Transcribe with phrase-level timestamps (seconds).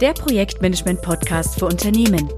[0.00, 2.28] der Projektmanagement-Podcast für Unternehmen.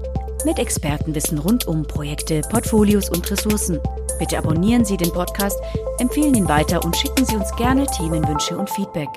[0.45, 3.79] Mit Expertenwissen rund um Projekte, Portfolios und Ressourcen.
[4.17, 5.57] Bitte abonnieren Sie den Podcast,
[5.99, 9.09] empfehlen ihn weiter und schicken Sie uns gerne Themenwünsche und Feedback.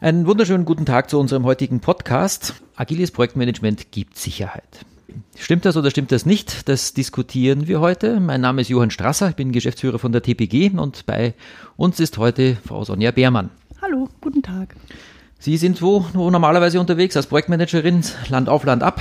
[0.00, 2.54] Einen wunderschönen guten Tag zu unserem heutigen Podcast.
[2.76, 4.84] Agiles Projektmanagement gibt Sicherheit.
[5.36, 6.68] Stimmt das oder stimmt das nicht?
[6.68, 8.20] Das diskutieren wir heute.
[8.20, 11.34] Mein Name ist Johann Strasser, ich bin Geschäftsführer von der TPG und bei
[11.76, 13.48] uns ist heute Frau Sonja Beermann.
[13.80, 14.76] Hallo, guten Tag.
[15.42, 19.00] Sie sind wo, wo normalerweise unterwegs als Projektmanagerin, Land auf, Land ab?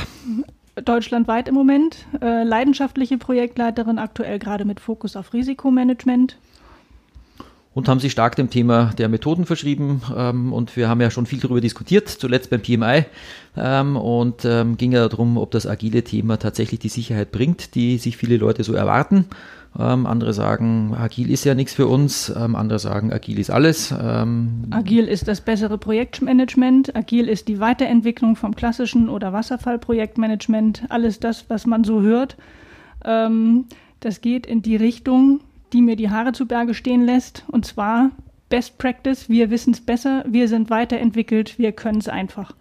[0.85, 1.97] Deutschlandweit im Moment.
[2.21, 6.37] Äh, leidenschaftliche Projektleiterin, aktuell gerade mit Fokus auf Risikomanagement
[7.73, 10.01] und haben sich stark dem Thema der Methoden verschrieben.
[10.15, 13.05] Ähm, und wir haben ja schon viel darüber diskutiert, zuletzt beim PMI.
[13.55, 17.97] Ähm, und ähm, ging ja darum, ob das agile Thema tatsächlich die Sicherheit bringt, die
[17.97, 19.25] sich viele Leute so erwarten.
[19.77, 22.33] Ähm, andere sagen, agil ist ja nichts für uns.
[22.35, 23.93] Ähm, andere sagen, agil ist alles.
[24.01, 26.95] Ähm, agil ist das bessere Projektmanagement.
[26.95, 30.83] Agil ist die Weiterentwicklung vom klassischen oder Wasserfallprojektmanagement.
[30.89, 32.37] Alles das, was man so hört.
[33.01, 35.39] das geht in die Richtung,
[35.71, 37.45] die mir die Haare zu Berge stehen lässt.
[37.47, 38.11] Und zwar
[38.49, 42.53] Best Practice, wir wissen es besser, wir sind weiterentwickelt, wir können es einfach.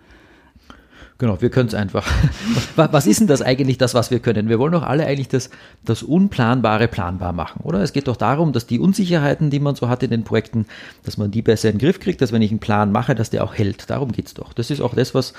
[1.18, 2.06] Genau, wir können es einfach.
[2.76, 4.48] Was ist denn das eigentlich, das, was wir können?
[4.48, 5.50] Wir wollen doch alle eigentlich das,
[5.84, 7.82] das Unplanbare planbar machen, oder?
[7.82, 10.66] Es geht doch darum, dass die Unsicherheiten, die man so hat in den Projekten,
[11.02, 13.30] dass man die besser in den Griff kriegt, dass wenn ich einen Plan mache, dass
[13.30, 13.90] der auch hält.
[13.90, 14.52] Darum geht es doch.
[14.52, 15.34] Das ist auch das, was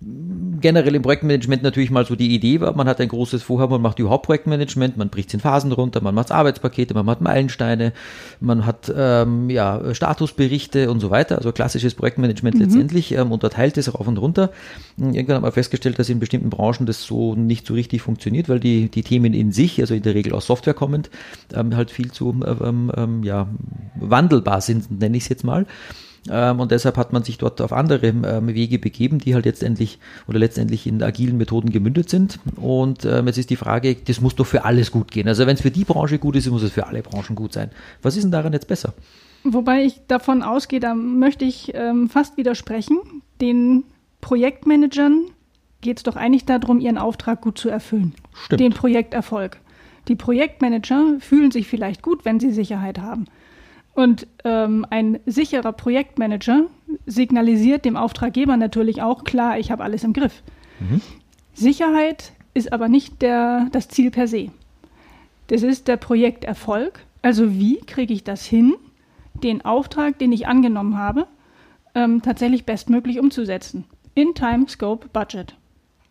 [0.00, 3.82] generell im Projektmanagement natürlich mal so die Idee war, man hat ein großes Vorhaben, man
[3.82, 7.92] macht überhaupt Projektmanagement, man bricht es in Phasen runter, man macht Arbeitspakete, man macht Meilensteine,
[8.40, 12.62] man hat ähm, ja, Statusberichte und so weiter, also klassisches Projektmanagement mhm.
[12.62, 14.50] letztendlich, ähm, unterteilt es rauf und runter.
[14.98, 18.60] Irgendwann haben wir festgestellt, dass in bestimmten Branchen das so nicht so richtig funktioniert, weil
[18.60, 21.10] die, die Themen in sich, also in der Regel aus Software kommend,
[21.54, 23.48] ähm, halt viel zu ähm, ähm, ja,
[23.96, 25.66] wandelbar sind, nenne ich es jetzt mal.
[26.30, 29.98] Ähm, und deshalb hat man sich dort auf andere ähm, Wege begeben, die halt letztendlich
[30.26, 32.38] oder letztendlich in agilen Methoden gemündet sind.
[32.56, 35.28] Und ähm, jetzt ist die Frage, das muss doch für alles gut gehen.
[35.28, 37.70] Also wenn es für die Branche gut ist, muss es für alle Branchen gut sein.
[38.02, 38.94] Was ist denn daran jetzt besser?
[39.44, 42.98] Wobei ich davon ausgehe, da möchte ich ähm, fast widersprechen.
[43.40, 43.84] Den
[44.20, 45.26] Projektmanagern
[45.80, 48.14] geht es doch eigentlich darum, ihren Auftrag gut zu erfüllen.
[48.34, 48.60] Stimmt.
[48.60, 49.58] Den Projekterfolg.
[50.08, 53.26] Die Projektmanager fühlen sich vielleicht gut, wenn sie Sicherheit haben.
[53.98, 56.66] Und ähm, ein sicherer Projektmanager
[57.06, 60.44] signalisiert dem Auftraggeber natürlich auch, klar, ich habe alles im Griff.
[60.78, 61.00] Mhm.
[61.52, 64.52] Sicherheit ist aber nicht der, das Ziel per se.
[65.48, 67.00] Das ist der Projekterfolg.
[67.22, 68.76] Also wie kriege ich das hin,
[69.42, 71.26] den Auftrag, den ich angenommen habe,
[71.96, 73.82] ähm, tatsächlich bestmöglich umzusetzen.
[74.14, 75.56] In Time, Scope, Budget.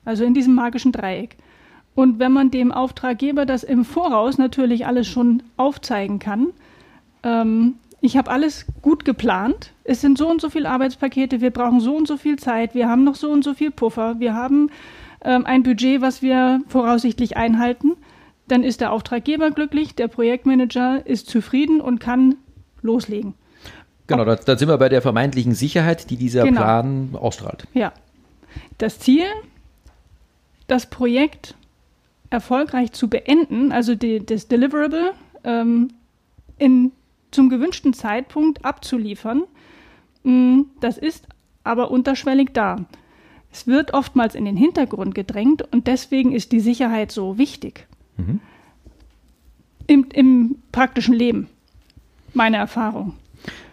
[0.04, 1.38] Also in diesem magischen Dreieck.
[1.96, 6.48] Und wenn man dem Auftraggeber das im Voraus natürlich alles schon aufzeigen kann,
[7.24, 9.74] ähm, ich habe alles gut geplant.
[9.84, 12.88] Es sind so und so viele Arbeitspakete, wir brauchen so und so viel Zeit, wir
[12.88, 14.70] haben noch so und so viel Puffer, wir haben
[15.24, 17.94] ähm, ein Budget, was wir voraussichtlich einhalten.
[18.48, 22.36] Dann ist der Auftraggeber glücklich, der Projektmanager ist zufrieden und kann
[22.82, 23.34] loslegen.
[24.06, 26.62] Genau, da, da sind wir bei der vermeintlichen Sicherheit, die dieser genau.
[26.62, 27.68] Plan ausstrahlt.
[27.74, 27.92] Ja.
[28.78, 29.26] Das Ziel,
[30.68, 31.56] das Projekt
[32.30, 35.12] erfolgreich zu beenden, also die, das Deliverable,
[35.44, 35.90] ähm,
[36.58, 36.92] in
[37.38, 39.44] zum gewünschten Zeitpunkt abzuliefern.
[40.24, 41.28] Mm, das ist
[41.64, 42.88] aber unterschwellig da.
[43.52, 47.86] Es wird oftmals in den Hintergrund gedrängt und deswegen ist die Sicherheit so wichtig.
[48.18, 48.40] Mhm.
[49.86, 51.48] Im, Im praktischen Leben,
[52.34, 53.14] meine Erfahrung.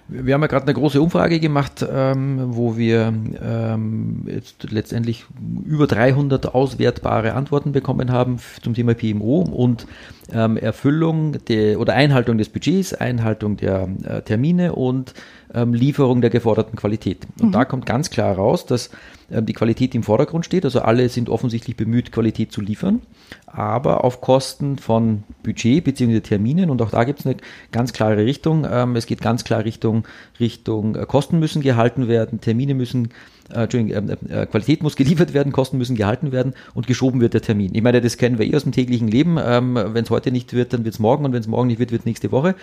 [0.06, 5.24] Wir haben ja gerade eine große Umfrage gemacht, ähm, wo wir ähm, jetzt letztendlich
[5.64, 9.86] über 300 auswertbare Antworten bekommen haben zum Thema PMO und
[10.32, 15.14] ähm, Erfüllung der, oder Einhaltung des Budgets, Einhaltung der äh, Termine und
[15.54, 17.26] ähm, Lieferung der geforderten Qualität.
[17.40, 17.52] Und mhm.
[17.52, 18.90] da kommt ganz klar raus, dass
[19.28, 20.64] die Qualität im Vordergrund steht.
[20.64, 23.00] Also alle sind offensichtlich bemüht, Qualität zu liefern,
[23.46, 26.20] aber auf Kosten von Budget bzw.
[26.20, 26.70] Terminen.
[26.70, 27.36] Und auch da gibt es eine
[27.72, 28.66] ganz klare Richtung.
[28.70, 30.06] Ähm, es geht ganz klar Richtung,
[30.40, 33.10] Richtung äh, Kosten müssen gehalten werden, Termine müssen
[33.52, 37.34] äh, Entschuldigung, äh, äh, Qualität muss geliefert werden, Kosten müssen gehalten werden und geschoben wird
[37.34, 37.74] der Termin.
[37.74, 39.38] Ich meine, das kennen wir eh aus dem täglichen Leben.
[39.42, 41.78] Ähm, wenn es heute nicht wird, dann wird es morgen und wenn es morgen nicht
[41.78, 42.54] wird, wird es nächste Woche.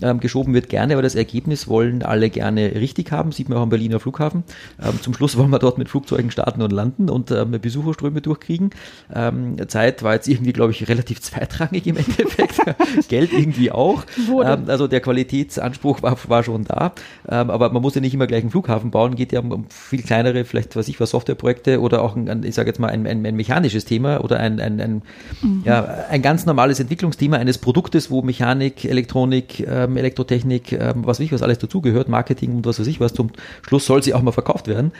[0.00, 3.30] Ähm, geschoben wird gerne, aber das Ergebnis wollen alle gerne richtig haben.
[3.30, 4.42] Sieht man auch am Berliner Flughafen.
[4.82, 8.70] Ähm, zum Schluss wollen wir dort mit Flugzeugen starten und landen und ähm, Besucherströme durchkriegen.
[9.14, 12.60] Ähm, Zeit war jetzt irgendwie, glaube ich, relativ zweitrangig im Endeffekt.
[13.08, 14.04] Geld irgendwie auch.
[14.28, 16.92] Ähm, also der Qualitätsanspruch war, war schon da.
[17.28, 20.04] Ähm, aber man muss ja nicht immer gleich einen Flughafen bauen, geht ja um viel
[20.22, 23.24] kleinere, vielleicht was ich was Softwareprojekte oder auch ein, ich sage jetzt mal ein, ein,
[23.24, 25.02] ein, mechanisches Thema oder ein, ein, ein,
[25.42, 25.62] mhm.
[25.64, 31.18] ja, ein ganz normales Entwicklungsthema eines Produktes, wo Mechanik, Elektronik, äh, ähm, Elektrotechnik, ähm, was
[31.18, 33.30] weiß ich, was alles dazugehört, Marketing und was weiß ich was, zum
[33.62, 34.92] Schluss soll sie auch mal verkauft werden.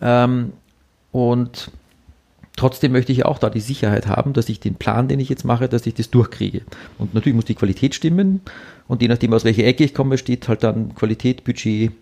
[0.00, 0.52] Ähm,
[1.10, 1.70] Und
[2.56, 5.44] trotzdem möchte ich auch da die Sicherheit haben, dass ich den Plan, den ich jetzt
[5.44, 6.62] mache, dass ich das durchkriege.
[6.98, 8.40] Und natürlich muss die Qualität stimmen.
[8.86, 11.92] Und je nachdem, aus welcher Ecke ich komme, steht halt dann Qualität, Budget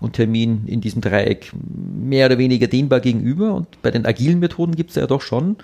[0.00, 3.54] und Termin in diesem Dreieck mehr oder weniger dehnbar gegenüber.
[3.54, 5.56] Und bei den agilen Methoden gibt es ja doch schon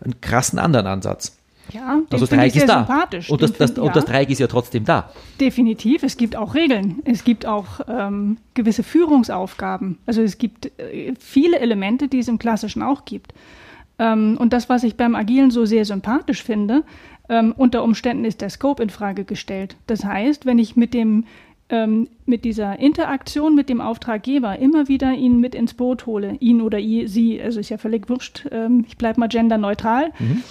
[0.00, 1.36] einen krassen anderen Ansatz.
[1.72, 3.06] Ja, also das Dreieck ist da.
[3.28, 5.12] Und das, das, und das Dreieck ist ja trotzdem da.
[5.40, 6.02] Definitiv.
[6.02, 7.00] Es gibt auch Regeln.
[7.04, 9.98] Es gibt auch ähm, gewisse Führungsaufgaben.
[10.06, 13.34] Also es gibt äh, viele Elemente, die es im Klassischen auch gibt.
[13.98, 16.82] Ähm, und das, was ich beim Agilen so sehr sympathisch finde,
[17.28, 19.76] ähm, unter Umständen ist der Scope in Frage gestellt.
[19.86, 21.24] Das heißt, wenn ich mit dem
[21.70, 26.60] ähm, mit dieser Interaktion mit dem Auftraggeber immer wieder ihn mit ins Boot hole, ihn
[26.60, 30.42] oder sie, also ist ja völlig wurscht, ähm, ich bleibe mal genderneutral, mhm.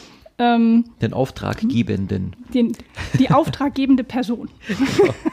[0.42, 2.34] Ähm, den Auftraggebenden.
[2.54, 2.72] Den,
[3.20, 4.50] die auftraggebende Person.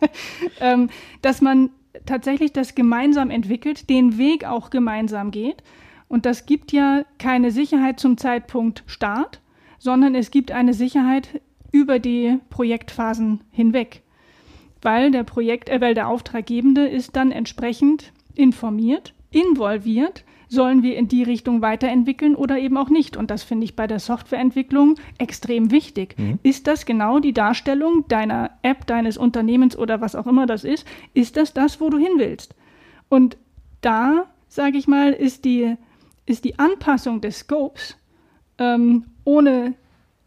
[0.60, 0.90] ähm,
[1.22, 1.70] dass man
[2.06, 5.62] tatsächlich das gemeinsam entwickelt, den Weg auch gemeinsam geht.
[6.06, 9.40] Und das gibt ja keine Sicherheit zum Zeitpunkt Start,
[9.78, 11.40] sondern es gibt eine Sicherheit
[11.72, 14.03] über die Projektphasen hinweg.
[14.84, 21.08] Weil der Projekt, äh, weil der Auftraggebende ist dann entsprechend informiert, involviert sollen wir in
[21.08, 23.16] die Richtung weiterentwickeln oder eben auch nicht.
[23.16, 26.14] Und das finde ich bei der Softwareentwicklung extrem wichtig.
[26.18, 26.38] Mhm.
[26.42, 30.86] Ist das genau die Darstellung deiner App, deines Unternehmens oder was auch immer das ist?
[31.12, 32.54] Ist das das, wo du hin willst?
[33.08, 33.36] Und
[33.80, 35.76] da, sage ich mal, ist die,
[36.26, 37.96] ist die Anpassung des Scopes
[38.58, 39.74] ähm, ohne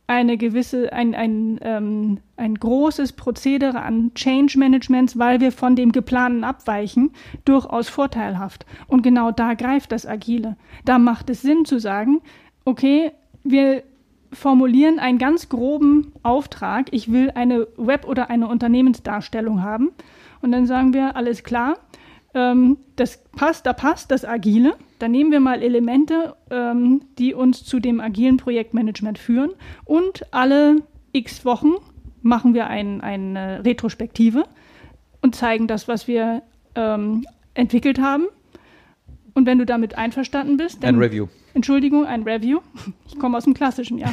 [0.08, 5.92] eine gewisse, ein, ein, ähm, ein großes Prozedere an Change Managements, weil wir von dem
[5.92, 7.12] Geplanten abweichen,
[7.44, 8.66] durchaus vorteilhaft.
[8.88, 10.56] Und genau da greift das Agile.
[10.86, 12.22] Da macht es Sinn zu sagen,
[12.64, 13.12] okay,
[13.44, 13.84] wir
[14.32, 19.92] formulieren einen ganz groben Auftrag, ich will eine Web- oder eine Unternehmensdarstellung haben.
[20.42, 21.78] Und dann sagen wir, alles klar,
[22.96, 24.76] das passt, da passt das Agile.
[25.00, 29.52] Dann nehmen wir mal Elemente, ähm, die uns zu dem agilen Projektmanagement führen
[29.86, 30.78] und alle
[31.12, 31.74] x Wochen
[32.22, 34.44] machen wir ein, eine Retrospektive
[35.22, 36.42] und zeigen das, was wir
[36.76, 38.26] ähm, entwickelt haben.
[39.34, 40.96] Und wenn du damit einverstanden bist, dann.
[40.96, 41.28] Ein Review.
[41.54, 42.60] Entschuldigung, ein Review.
[43.08, 44.08] Ich komme aus dem klassischen, ja.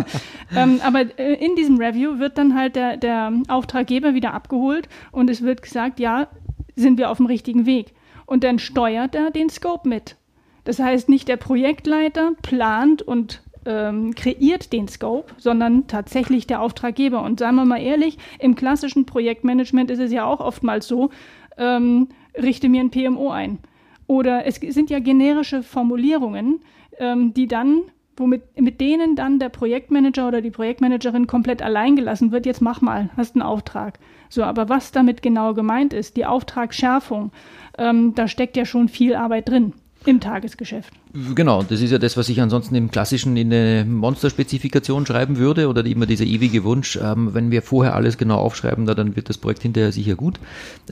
[0.56, 5.30] ähm, aber äh, in diesem Review wird dann halt der, der Auftraggeber wieder abgeholt und
[5.30, 6.28] es wird gesagt, ja,
[6.76, 7.94] sind wir auf dem richtigen Weg.
[8.26, 10.16] Und dann steuert er den Scope mit.
[10.64, 17.22] Das heißt, nicht der Projektleiter plant und ähm, kreiert den Scope, sondern tatsächlich der Auftraggeber.
[17.22, 21.10] Und sagen wir mal ehrlich, im klassischen Projektmanagement ist es ja auch oftmals so,
[21.58, 23.58] ähm, richte mir ein PMO ein.
[24.06, 26.60] Oder es sind ja generische Formulierungen,
[26.98, 27.82] ähm, die dann
[28.16, 32.80] womit mit denen dann der Projektmanager oder die Projektmanagerin komplett allein gelassen wird, jetzt mach
[32.80, 33.98] mal, hast einen Auftrag.
[34.28, 37.30] So, aber was damit genau gemeint ist, die Auftragsschärfung,
[37.78, 39.72] ähm, da steckt ja schon viel Arbeit drin
[40.06, 40.92] im Tagesgeschäft.
[41.34, 45.68] Genau, das ist ja das, was ich ansonsten im Klassischen in eine Monster-Spezifikation schreiben würde
[45.68, 49.38] oder immer dieser ewige Wunsch, ähm, wenn wir vorher alles genau aufschreiben, dann wird das
[49.38, 50.38] Projekt hinterher sicher gut.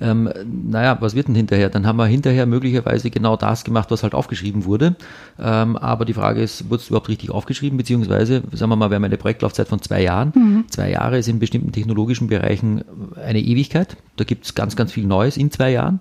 [0.00, 1.70] Ähm, naja, was wird denn hinterher?
[1.70, 4.96] Dann haben wir hinterher möglicherweise genau das gemacht, was halt aufgeschrieben wurde.
[5.38, 7.76] Ähm, aber die Frage ist, wurde es überhaupt richtig aufgeschrieben?
[7.76, 10.32] Beziehungsweise, sagen wir mal, wir haben eine Projektlaufzeit von zwei Jahren.
[10.34, 10.64] Mhm.
[10.68, 12.84] Zwei Jahre ist in bestimmten technologischen Bereichen
[13.22, 13.96] eine Ewigkeit.
[14.16, 16.00] Da gibt es ganz, ganz viel Neues in zwei Jahren.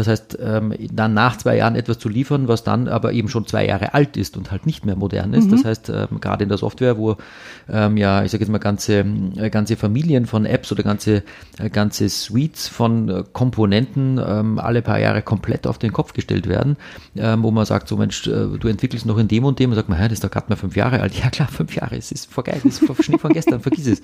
[0.00, 3.46] Das heißt, ähm, dann nach zwei Jahren etwas zu liefern, was dann aber eben schon
[3.46, 5.48] zwei Jahre alt ist und halt nicht mehr modern ist.
[5.48, 5.50] Mhm.
[5.50, 7.18] Das heißt, ähm, gerade in der Software, wo
[7.68, 9.04] ähm, ja, ich sage jetzt mal, ganze,
[9.36, 11.22] äh, ganze Familien von Apps oder ganze,
[11.58, 16.76] äh, ganze Suites von äh, Komponenten alle paar Jahre komplett auf den Kopf gestellt werden,
[17.14, 19.98] wo man sagt, so Mensch, du entwickelst noch in dem und dem und sagt man,
[19.98, 21.12] das ist doch gerade mal fünf Jahre alt.
[21.20, 24.02] Ja klar, fünf Jahre, es ist voll geil, das ist Schnee von gestern, vergiss es.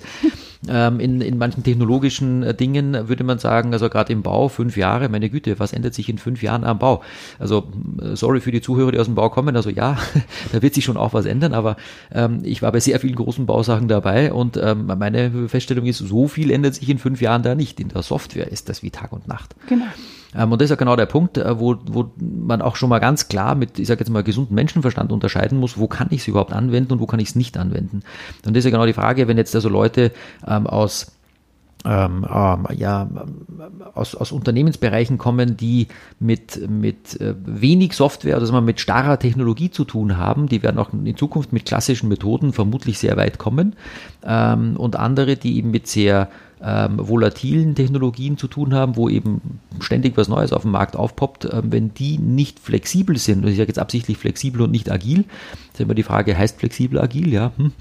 [0.67, 5.29] In, in manchen technologischen Dingen würde man sagen, also gerade im Bau, fünf Jahre, meine
[5.29, 7.01] Güte, was ändert sich in fünf Jahren am Bau?
[7.39, 7.67] Also,
[8.01, 9.55] äh, sorry für die Zuhörer, die aus dem Bau kommen.
[9.55, 9.97] Also ja,
[10.51, 11.77] da wird sich schon auch was ändern, aber
[12.11, 16.27] ähm, ich war bei sehr vielen großen Bausachen dabei und ähm, meine Feststellung ist, so
[16.27, 17.79] viel ändert sich in fünf Jahren da nicht.
[17.79, 19.55] In der Software ist das wie Tag und Nacht.
[19.67, 19.85] Genau.
[20.35, 22.99] Ähm, und das ist ja genau der Punkt, äh, wo, wo man auch schon mal
[22.99, 26.27] ganz klar mit, ich sage jetzt mal, gesunden Menschenverstand unterscheiden muss, wo kann ich es
[26.27, 28.03] überhaupt anwenden und wo kann ich es nicht anwenden.
[28.45, 30.11] Und das ist ja genau die Frage, wenn jetzt also Leute
[30.45, 31.16] ähm, aus
[31.87, 33.09] ähm, ähm, ja,
[33.93, 35.87] aus, aus Unternehmensbereichen kommen, die
[36.19, 40.47] mit, mit äh, wenig Software, also mal mit starrer Technologie zu tun haben.
[40.47, 43.75] Die werden auch in Zukunft mit klassischen Methoden vermutlich sehr weit kommen.
[44.23, 46.29] Ähm, und andere, die eben mit sehr
[46.61, 51.45] ähm, volatilen Technologien zu tun haben, wo eben ständig was Neues auf dem Markt aufpoppt,
[51.45, 55.25] äh, wenn die nicht flexibel sind, und ich sage jetzt absichtlich flexibel und nicht agil,
[55.71, 57.31] ist immer die Frage, heißt flexibel agil?
[57.31, 57.71] Ja, hm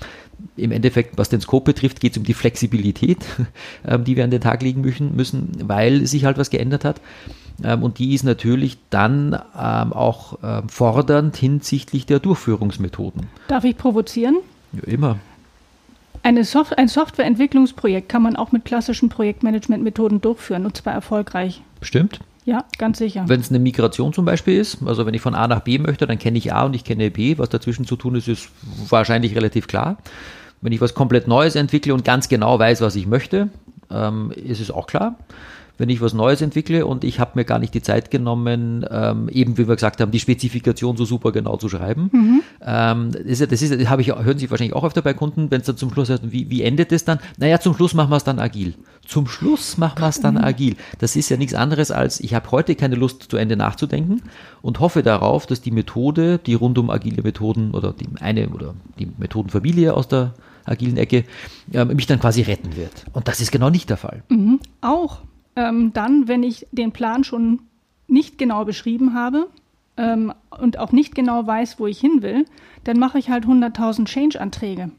[0.56, 3.18] im Endeffekt, was den Scope betrifft, geht es um die Flexibilität,
[3.86, 4.82] ähm, die wir an den Tag legen
[5.14, 7.00] müssen, weil sich halt was geändert hat.
[7.62, 10.38] Ähm, und die ist natürlich dann ähm, auch
[10.68, 13.26] fordernd hinsichtlich der Durchführungsmethoden.
[13.48, 14.36] Darf ich provozieren?
[14.72, 15.18] Ja, immer.
[16.42, 21.62] Soft ein Softwareentwicklungsprojekt kann man auch mit klassischen Projektmanagementmethoden durchführen und zwar erfolgreich.
[21.78, 22.20] Bestimmt.
[22.46, 23.24] Ja, ganz sicher.
[23.26, 26.06] Wenn es eine Migration zum Beispiel ist, also wenn ich von A nach B möchte,
[26.06, 27.36] dann kenne ich A und ich kenne B.
[27.38, 28.50] Was dazwischen zu tun ist, ist
[28.88, 29.98] wahrscheinlich relativ klar.
[30.62, 33.48] Wenn ich was komplett Neues entwickle und ganz genau weiß, was ich möchte,
[33.90, 35.18] ähm, ist es auch klar
[35.78, 39.28] wenn ich was Neues entwickle und ich habe mir gar nicht die Zeit genommen, ähm,
[39.28, 42.10] eben wie wir gesagt haben, die Spezifikation so super genau zu schreiben.
[42.12, 42.42] Mhm.
[42.62, 45.60] Ähm, das ist, das ist, habe ich, hören Sie wahrscheinlich auch öfter bei Kunden, wenn
[45.60, 47.18] es dann zum Schluss heißt, wie, wie endet es dann?
[47.38, 48.74] Naja, zum Schluss machen wir es dann agil.
[49.06, 50.44] Zum Schluss machen wir es dann mhm.
[50.44, 50.76] agil.
[50.98, 54.22] Das ist ja nichts anderes als, ich habe heute keine Lust zu Ende nachzudenken
[54.62, 58.74] und hoffe darauf, dass die Methode, die rund um agile Methoden oder die eine oder
[58.98, 61.24] die Methodenfamilie aus der agilen Ecke
[61.72, 63.04] äh, mich dann quasi retten wird.
[63.12, 64.22] Und das ist genau nicht der Fall.
[64.28, 64.60] Mhm.
[64.80, 65.20] Auch
[65.56, 67.62] ähm, dann, wenn ich den Plan schon
[68.06, 69.48] nicht genau beschrieben habe
[69.96, 72.44] ähm, und auch nicht genau weiß, wo ich hin will,
[72.84, 74.90] dann mache ich halt 100.000 Change-Anträge.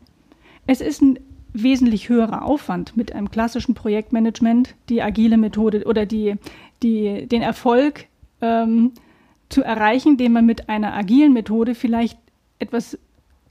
[0.65, 1.19] Es ist ein
[1.53, 6.35] wesentlich höherer Aufwand mit einem klassischen Projektmanagement, die agile Methode oder die,
[6.83, 8.05] die, den Erfolg
[8.41, 8.91] ähm,
[9.49, 12.19] zu erreichen, den man mit einer agilen Methode vielleicht
[12.59, 12.97] etwas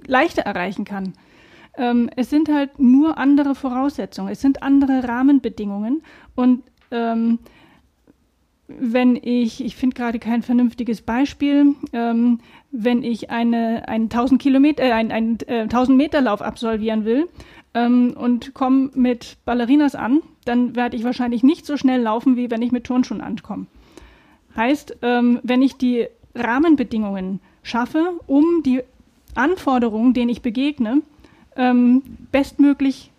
[0.07, 1.15] leichter erreichen kann.
[1.77, 6.03] Ähm, es sind halt nur andere Voraussetzungen, es sind andere Rahmenbedingungen
[6.35, 7.39] und ähm,
[8.69, 12.41] wenn ich, ich finde gerade kein vernünftiges Beispiel, ähm,
[12.73, 17.29] wenn ich eine, einen 1000 Kilometer, äh, einen, einen äh, 1000 Meter Lauf absolvieren will
[17.75, 22.51] ähm, und komme mit Ballerinas an, dann werde ich wahrscheinlich nicht so schnell laufen, wie
[22.51, 23.67] wenn ich mit Turnschuhen ankomme.
[24.57, 28.83] Heißt, ähm, wenn ich die Rahmenbedingungen schaffe, um die
[29.35, 31.03] Anforderungen, denen ich begegne,
[31.57, 32.03] ähm,
[32.33, 33.11] bestmöglich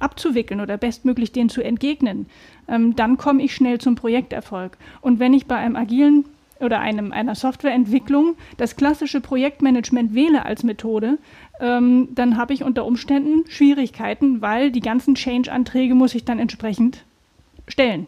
[0.00, 2.26] abzuwickeln oder bestmöglich denen zu entgegnen,
[2.68, 4.76] ähm, dann komme ich schnell zum Projekterfolg.
[5.00, 6.24] Und wenn ich bei einem agilen
[6.60, 11.18] oder einem, einer Softwareentwicklung das klassische Projektmanagement wähle als Methode,
[11.60, 17.04] ähm, dann habe ich unter Umständen Schwierigkeiten, weil die ganzen Change-Anträge muss ich dann entsprechend
[17.66, 18.06] stellen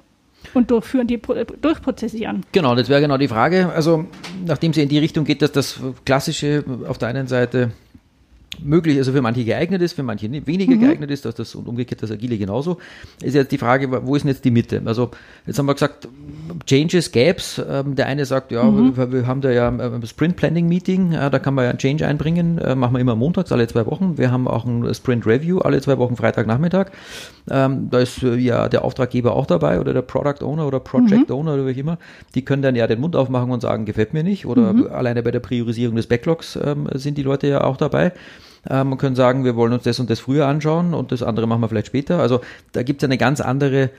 [0.54, 1.20] und durchführen, die
[1.61, 2.44] durchprozessieren.
[2.52, 3.70] Genau, das wäre genau die Frage.
[3.72, 4.06] Also,
[4.44, 7.72] nachdem sie in die Richtung geht, dass das klassische auf der einen Seite
[8.61, 10.80] möglich, also für manche geeignet ist, für manche weniger mhm.
[10.80, 12.78] geeignet ist, dass das und umgekehrt das Agile genauso,
[13.23, 14.82] ist jetzt die Frage, wo ist denn jetzt die Mitte?
[14.85, 15.11] Also
[15.47, 16.09] jetzt haben wir gesagt,
[16.66, 17.61] Changes gäb's.
[17.68, 18.97] Ähm, der eine sagt, ja, mhm.
[18.97, 21.78] wir, wir, haben da ja ein Sprint Planning Meeting, äh, da kann man ja ein
[21.78, 24.18] Change einbringen, äh, machen wir immer montags, alle zwei Wochen.
[24.18, 26.90] Wir haben auch ein Sprint Review, alle zwei Wochen Freitagnachmittag.
[27.50, 31.28] Ähm, da ist äh, ja der Auftraggeber auch dabei oder der Product Owner oder Project
[31.28, 31.35] mhm.
[31.35, 31.99] Owner oder wie auch immer.
[32.35, 34.47] Die können dann ja den Mund aufmachen und sagen, gefällt mir nicht.
[34.47, 34.87] Oder mhm.
[34.88, 38.12] alleine bei der Priorisierung des Backlogs ähm, sind die Leute ja auch dabei.
[38.69, 41.47] Ähm, man können sagen, wir wollen uns das und das früher anschauen und das andere
[41.47, 42.21] machen wir vielleicht später.
[42.21, 42.40] Also
[42.73, 43.90] da gibt es eine ganz andere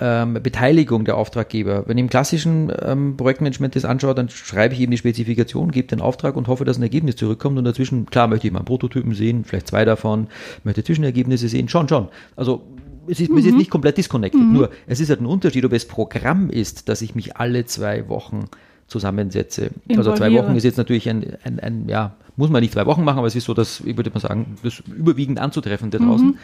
[0.00, 1.84] ähm, Beteiligung der Auftraggeber.
[1.86, 5.88] Wenn ich im klassischen ähm, Projektmanagement das anschaue, dann schreibe ich eben die Spezifikation, gebe
[5.88, 8.66] den Auftrag und hoffe, dass ein Ergebnis zurückkommt und dazwischen, klar, möchte ich mal einen
[8.66, 10.28] Prototypen sehen, vielleicht zwei davon,
[10.64, 12.08] möchte Zwischenergebnisse sehen, schon, schon.
[12.36, 12.62] Also
[13.08, 13.38] es ist, mhm.
[13.38, 14.52] ist nicht komplett disconnected, mhm.
[14.52, 18.08] nur es ist halt ein Unterschied, ob es Programm ist, dass ich mich alle zwei
[18.08, 18.44] Wochen
[18.88, 19.70] zusammensetze.
[19.96, 23.04] Also zwei Wochen ist jetzt natürlich ein, ein, ein, ja, muss man nicht zwei Wochen
[23.04, 26.38] machen, aber es ist so, dass, ich würde mal sagen, das überwiegend anzutreffen da draußen.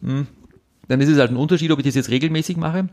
[0.00, 0.12] Mhm.
[0.12, 0.26] mhm.
[0.88, 2.88] Dann ist es halt ein Unterschied, ob ich das jetzt regelmäßig mache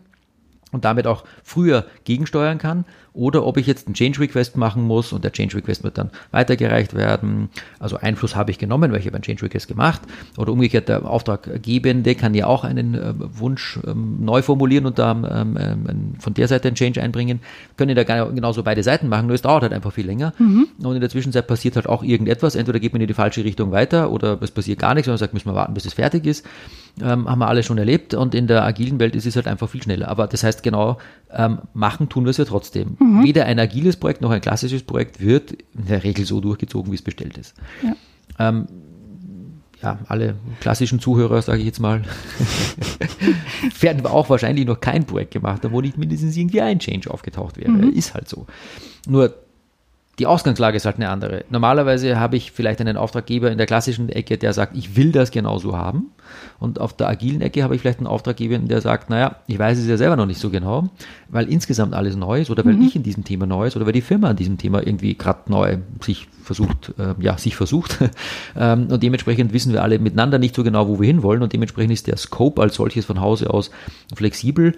[0.71, 2.85] und damit auch früher gegensteuern kann
[3.17, 6.11] oder ob ich jetzt einen Change Request machen muss und der Change Request wird dann
[6.31, 7.49] weitergereicht werden.
[7.79, 10.01] Also Einfluss habe ich genommen, weil ich habe einen Change Request gemacht
[10.37, 15.11] oder umgekehrt der Auftraggebende kann ja auch einen äh, Wunsch ähm, neu formulieren und da
[15.11, 17.39] ähm, ähm, von der Seite einen Change einbringen.
[17.75, 20.67] Können da genauso beide Seiten machen, nur es dauert halt einfach viel länger mhm.
[20.83, 22.55] und in der Zwischenzeit passiert halt auch irgendetwas.
[22.55, 25.17] Entweder geht man in die falsche Richtung weiter oder es passiert gar nichts und man
[25.17, 26.45] sagt, müssen wir warten, bis es fertig ist.
[27.01, 29.69] Ähm, haben wir alle schon erlebt und in der agilen Welt ist es halt einfach
[29.69, 30.07] viel schneller.
[30.07, 30.97] Aber das heißt genau,
[31.31, 32.97] ähm, machen tun wir es ja trotzdem.
[32.99, 33.23] Mhm.
[33.23, 36.95] Weder ein agiles Projekt noch ein klassisches Projekt wird in der Regel so durchgezogen, wie
[36.95, 37.55] es bestellt ist.
[37.83, 37.95] Ja.
[38.39, 38.67] Ähm,
[39.81, 42.01] ja, alle klassischen Zuhörer, sage ich jetzt mal,
[43.79, 47.57] werden auch wahrscheinlich noch kein Projekt gemacht haben, wo nicht mindestens irgendwie ein Change aufgetaucht
[47.57, 47.69] wäre.
[47.69, 47.93] Mhm.
[47.93, 48.47] Ist halt so.
[49.07, 49.35] Nur
[50.19, 51.45] die Ausgangslage ist halt eine andere.
[51.51, 55.29] Normalerweise habe ich vielleicht einen Auftraggeber in der klassischen Ecke, der sagt, ich will das
[55.29, 56.07] genauso haben.
[56.59, 59.77] Und auf der agilen Ecke habe ich vielleicht einen Auftraggeber, der sagt, naja, ich weiß
[59.77, 60.89] es ja selber noch nicht so genau,
[61.29, 62.87] weil insgesamt alles neu ist oder weil mhm.
[62.87, 65.51] ich in diesem Thema neu ist oder weil die Firma an diesem Thema irgendwie gerade
[65.51, 67.99] neu sich versucht, äh, ja, sich versucht.
[68.57, 71.93] ähm, und dementsprechend wissen wir alle miteinander nicht so genau, wo wir hinwollen und dementsprechend
[71.93, 73.69] ist der Scope als solches von Hause aus
[74.15, 74.73] flexibel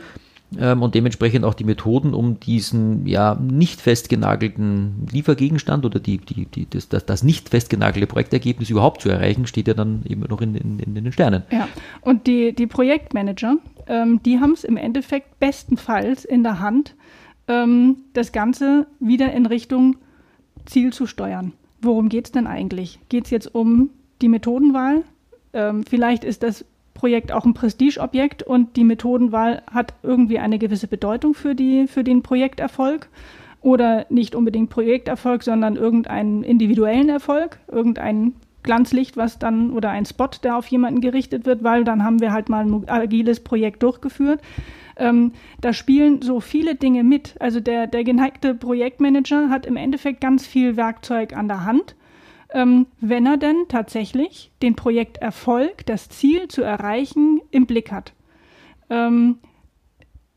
[0.57, 6.45] ähm, und dementsprechend auch die Methoden, um diesen ja nicht festgenagelten Liefergegenstand oder die, die,
[6.45, 10.41] die, das, das, das nicht festgenagelte Projektergebnis überhaupt zu erreichen, steht ja dann eben noch
[10.41, 11.43] in, in, in den Sternen.
[11.51, 11.67] Ja,
[12.01, 16.95] und die, die Projektmanager, ähm, die haben es im Endeffekt bestenfalls in der Hand,
[17.47, 19.97] ähm, das Ganze wieder in Richtung
[20.65, 21.53] Ziel zu steuern.
[21.81, 22.99] Worum geht es denn eigentlich?
[23.09, 23.91] Geht es jetzt um
[24.21, 25.03] die Methodenwahl?
[25.53, 26.65] Ähm, vielleicht ist das
[26.99, 32.03] Projekt auch ein Prestigeobjekt und die Methodenwahl hat irgendwie eine gewisse Bedeutung für, die, für
[32.03, 33.07] den Projekterfolg
[33.61, 40.27] oder nicht unbedingt Projekterfolg, sondern irgendeinen individuellen Erfolg, irgendein Glanzlicht, was dann oder ein Spot,
[40.43, 44.41] der auf jemanden gerichtet wird, weil dann haben wir halt mal ein agiles Projekt durchgeführt.
[44.97, 47.35] Ähm, da spielen so viele Dinge mit.
[47.39, 51.95] Also der, der geneigte Projektmanager hat im Endeffekt ganz viel Werkzeug an der Hand,
[52.51, 58.13] ähm, wenn er denn tatsächlich den Projekterfolg, das Ziel zu erreichen, im Blick hat.
[58.89, 59.37] Ähm,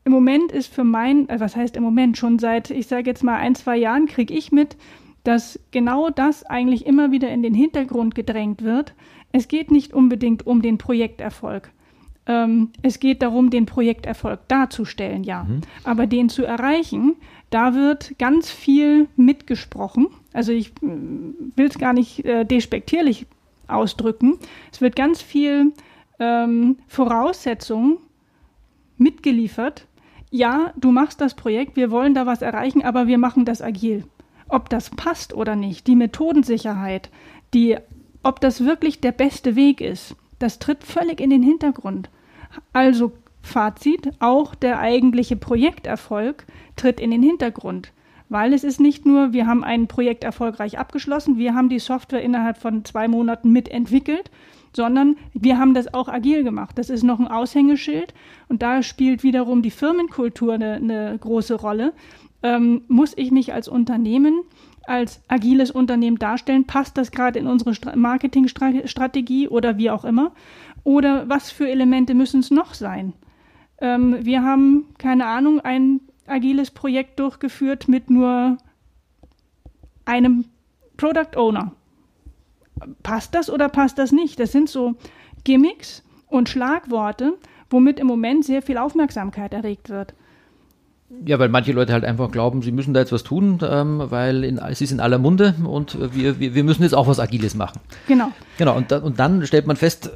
[0.05, 3.23] Im Moment ist für mein, äh, was heißt im Moment, schon seit, ich sage jetzt
[3.23, 4.77] mal ein, zwei Jahren, kriege ich mit,
[5.23, 8.93] dass genau das eigentlich immer wieder in den Hintergrund gedrängt wird.
[9.31, 11.71] Es geht nicht unbedingt um den Projekterfolg.
[12.25, 15.45] Ähm, es geht darum, den Projekterfolg darzustellen, ja.
[15.45, 15.61] Mhm.
[15.83, 17.15] Aber den zu erreichen,
[17.49, 20.07] da wird ganz viel mitgesprochen.
[20.33, 23.25] Also ich äh, will es gar nicht äh, despektierlich
[23.67, 24.39] ausdrücken.
[24.71, 25.71] Es wird ganz viel
[26.19, 27.97] ähm, Voraussetzungen
[28.97, 29.87] mitgeliefert.
[30.31, 34.03] Ja, du machst das Projekt, wir wollen da was erreichen, aber wir machen das agil.
[34.49, 37.09] Ob das passt oder nicht, die Methodensicherheit,
[37.53, 37.77] die,
[38.23, 42.09] ob das wirklich der beste Weg ist, das tritt völlig in den Hintergrund.
[42.73, 47.91] Also Fazit, auch der eigentliche Projekterfolg tritt in den Hintergrund.
[48.29, 52.21] Weil es ist nicht nur, wir haben ein Projekt erfolgreich abgeschlossen, wir haben die Software
[52.21, 54.31] innerhalb von zwei Monaten mitentwickelt,
[54.75, 56.77] sondern wir haben das auch agil gemacht.
[56.77, 58.13] Das ist noch ein Aushängeschild
[58.49, 61.93] und da spielt wiederum die Firmenkultur eine, eine große Rolle.
[62.41, 64.41] Ähm, muss ich mich als Unternehmen
[64.85, 66.65] als agiles Unternehmen darstellen?
[66.65, 70.31] Passt das gerade in unsere Marketingstrategie oder wie auch immer?
[70.83, 73.13] Oder was für Elemente müssen es noch sein?
[73.79, 78.57] Ähm, wir haben, keine Ahnung, ein agiles Projekt durchgeführt mit nur
[80.05, 80.45] einem
[80.97, 81.71] Product Owner.
[83.03, 84.39] Passt das oder passt das nicht?
[84.39, 84.95] Das sind so
[85.43, 87.33] Gimmicks und Schlagworte,
[87.69, 90.13] womit im Moment sehr viel Aufmerksamkeit erregt wird.
[91.25, 94.43] Ja, weil manche Leute halt einfach glauben, sie müssen da jetzt was tun, ähm, weil
[94.43, 97.55] in, es ist in aller Munde und wir, wir, wir müssen jetzt auch was Agiles
[97.55, 97.79] machen.
[98.07, 98.31] Genau.
[98.57, 100.09] Genau, und, da, und dann stellt man fest, äh,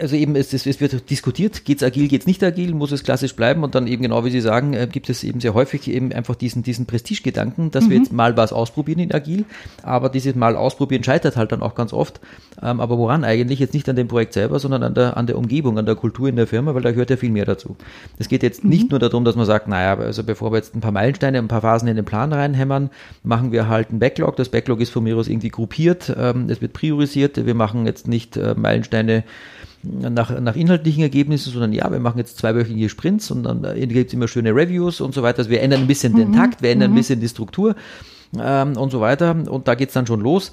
[0.00, 3.04] also eben, es, es wird diskutiert, geht es agil, geht es nicht agil, muss es
[3.04, 5.88] klassisch bleiben und dann eben genau wie Sie sagen, äh, gibt es eben sehr häufig
[5.88, 7.90] eben einfach diesen, diesen Prestigegedanken, dass mhm.
[7.90, 9.44] wir jetzt mal was ausprobieren in agil,
[9.82, 12.20] aber dieses Mal ausprobieren scheitert halt dann auch ganz oft.
[12.62, 13.58] Ähm, aber woran eigentlich?
[13.58, 16.28] Jetzt nicht an dem Projekt selber, sondern an der, an der Umgebung, an der Kultur
[16.28, 17.76] in der Firma, weil da gehört ja viel mehr dazu.
[18.18, 18.70] Es geht jetzt mhm.
[18.70, 21.48] nicht nur darum, dass man sagt, naja, also bevor wir jetzt ein paar Meilensteine, ein
[21.48, 22.90] paar Phasen in den Plan reinhämmern,
[23.22, 24.36] machen wir halt ein Backlog.
[24.36, 28.08] Das Backlog ist von mir aus irgendwie gruppiert, ähm, es wird priorisiert, wir machen jetzt
[28.08, 29.24] nicht äh, Meilensteine
[29.82, 34.08] nach, nach inhaltlichen Ergebnissen, sondern ja, wir machen jetzt zweiwöchige Sprints und dann äh, gibt
[34.08, 35.38] es immer schöne Reviews und so weiter.
[35.38, 36.18] Also wir ändern ein bisschen mhm.
[36.18, 36.96] den Takt, wir ändern mhm.
[36.96, 37.76] ein bisschen die Struktur
[38.38, 39.34] ähm, und so weiter.
[39.48, 40.52] Und da geht es dann schon los,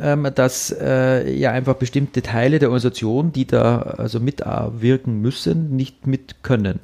[0.00, 6.06] ähm, dass äh, ja einfach bestimmte Teile der Organisation, die da also mitwirken müssen, nicht
[6.06, 6.80] mit können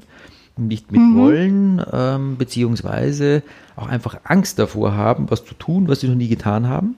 [0.57, 1.17] nicht mit mhm.
[1.17, 3.43] wollen, ähm, beziehungsweise
[3.75, 6.95] auch einfach Angst davor haben, was zu tun, was sie noch nie getan haben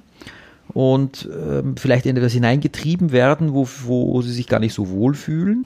[0.77, 5.65] und ähm, vielleicht in etwas hineingetrieben werden, wo, wo sie sich gar nicht so wohlfühlen.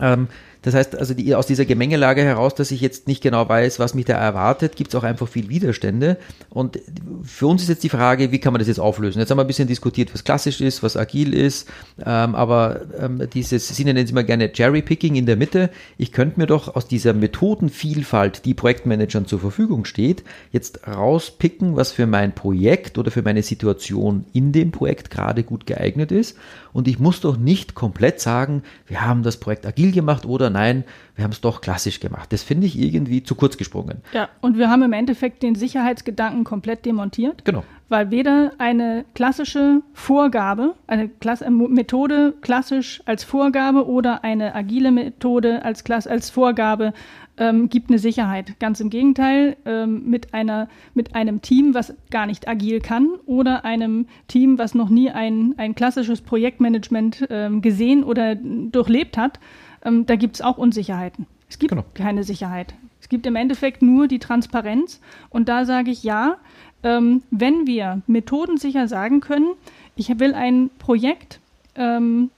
[0.00, 0.26] Ähm,
[0.62, 3.94] das heißt, also die, aus dieser Gemengelage heraus, dass ich jetzt nicht genau weiß, was
[3.94, 6.18] mich da erwartet, gibt es auch einfach viel Widerstände.
[6.50, 6.78] Und
[7.22, 9.20] für uns ist jetzt die Frage, wie kann man das jetzt auflösen?
[9.20, 11.68] Jetzt haben wir ein bisschen diskutiert, was klassisch ist, was agil ist,
[12.04, 15.70] ähm, aber ähm, dieses, Sie nennen es immer gerne Cherry-Picking in der Mitte.
[15.96, 21.92] Ich könnte mir doch aus dieser Methodenvielfalt, die Projektmanagern zur Verfügung steht, jetzt rauspicken, was
[21.92, 26.36] für mein Projekt oder für meine Situation in dem Projekt gerade gut geeignet ist.
[26.72, 30.84] Und ich muss doch nicht komplett sagen, wir haben das Projekt agil gemacht oder nein,
[31.16, 32.32] wir haben es doch klassisch gemacht.
[32.32, 33.98] Das finde ich irgendwie zu kurz gesprungen.
[34.12, 37.44] Ja, und wir haben im Endeffekt den Sicherheitsgedanken komplett demontiert.
[37.44, 37.64] Genau.
[37.88, 45.64] Weil weder eine klassische Vorgabe, eine Klasse, Methode klassisch als Vorgabe oder eine agile Methode
[45.64, 46.92] als, Klasse, als Vorgabe
[47.40, 48.60] ähm, gibt eine Sicherheit.
[48.60, 53.64] Ganz im Gegenteil, ähm, mit, einer, mit einem Team, was gar nicht agil kann oder
[53.64, 59.40] einem Team, was noch nie ein, ein klassisches Projektmanagement ähm, gesehen oder durchlebt hat,
[59.84, 61.26] ähm, da gibt es auch Unsicherheiten.
[61.48, 61.84] Es gibt genau.
[61.94, 62.74] keine Sicherheit.
[63.00, 65.00] Es gibt im Endeffekt nur die Transparenz.
[65.30, 66.36] Und da sage ich ja,
[66.82, 69.50] ähm, wenn wir methodensicher sagen können,
[69.96, 71.40] ich will ein Projekt
[71.74, 72.30] ähm,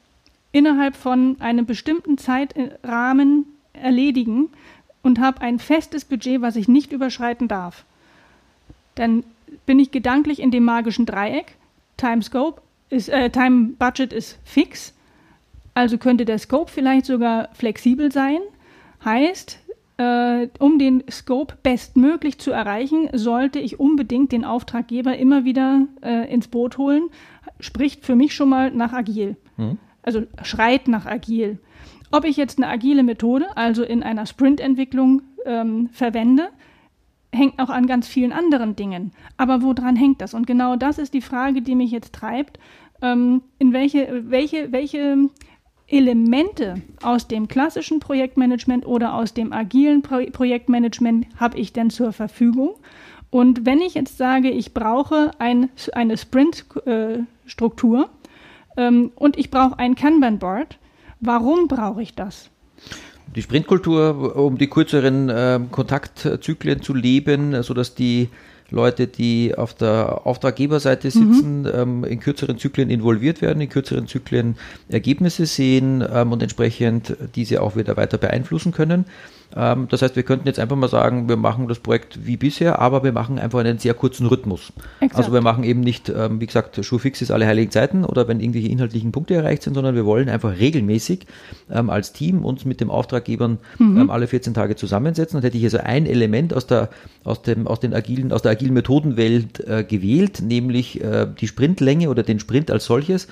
[0.53, 4.49] innerhalb von einem bestimmten Zeitrahmen erledigen
[5.03, 7.85] und habe ein festes Budget, was ich nicht überschreiten darf,
[8.95, 9.25] dann
[9.67, 11.57] bin ich gedanklich in dem magischen Dreieck.
[11.97, 14.95] Time Scope ist, äh, Time Budget ist fix
[15.75, 18.39] also könnte der Scope vielleicht sogar flexibel sein.
[19.05, 19.59] Heißt,
[19.97, 26.33] äh, um den Scope bestmöglich zu erreichen, sollte ich unbedingt den Auftraggeber immer wieder äh,
[26.33, 27.09] ins Boot holen.
[27.61, 29.37] Spricht für mich schon mal nach agil.
[29.57, 29.79] Mhm.
[30.03, 31.59] Also schreit nach agil.
[32.11, 36.49] Ob ich jetzt eine agile Methode, also in einer Sprint-Entwicklung ähm, verwende,
[37.33, 39.13] hängt auch an ganz vielen anderen Dingen.
[39.37, 40.35] Aber woran hängt das?
[40.35, 42.59] Und genau das ist die Frage, die mich jetzt treibt.
[43.01, 45.31] Ähm, in welche, welche, welche
[45.93, 52.13] Elemente aus dem klassischen Projektmanagement oder aus dem agilen Pro Projektmanagement habe ich denn zur
[52.13, 52.71] Verfügung?
[53.31, 58.11] Und wenn ich jetzt sage, ich brauche ein, eine Sprint-Struktur
[58.77, 60.79] äh, ähm, und ich brauche ein Kanban-Board,
[61.21, 62.49] warum brauche ich das?
[63.35, 68.29] die Sprintkultur, um die kürzeren äh, Kontaktzyklen zu leben, sodass die
[68.73, 71.71] Leute, die auf der Auftraggeberseite sitzen, mhm.
[71.75, 74.57] ähm, in kürzeren Zyklen involviert werden, in kürzeren Zyklen
[74.89, 79.05] Ergebnisse sehen ähm, und entsprechend diese auch wieder weiter beeinflussen können.
[79.57, 82.79] Ähm, das heißt, wir könnten jetzt einfach mal sagen, wir machen das Projekt wie bisher,
[82.79, 84.73] aber wir machen einfach einen sehr kurzen Rhythmus.
[85.01, 85.19] Exakt.
[85.19, 88.41] Also wir machen eben nicht, ähm, wie gesagt, Schuhfix ist alle heiligen Zeiten oder wenn
[88.41, 91.27] irgendwelche inhaltlichen Punkte erreicht sind, sondern wir wollen einfach regelmäßig
[91.71, 94.11] ähm, als Team uns mit dem Auftraggebern mhm.
[94.11, 95.37] alle 14 Tage zusammensetzen.
[95.37, 96.89] Und hätte ich also ein Element aus der,
[97.25, 102.09] aus dem, aus den agilen, aus der agilen Methodenwelt äh, gewählt, nämlich äh, die Sprintlänge
[102.09, 103.29] oder den Sprint als solches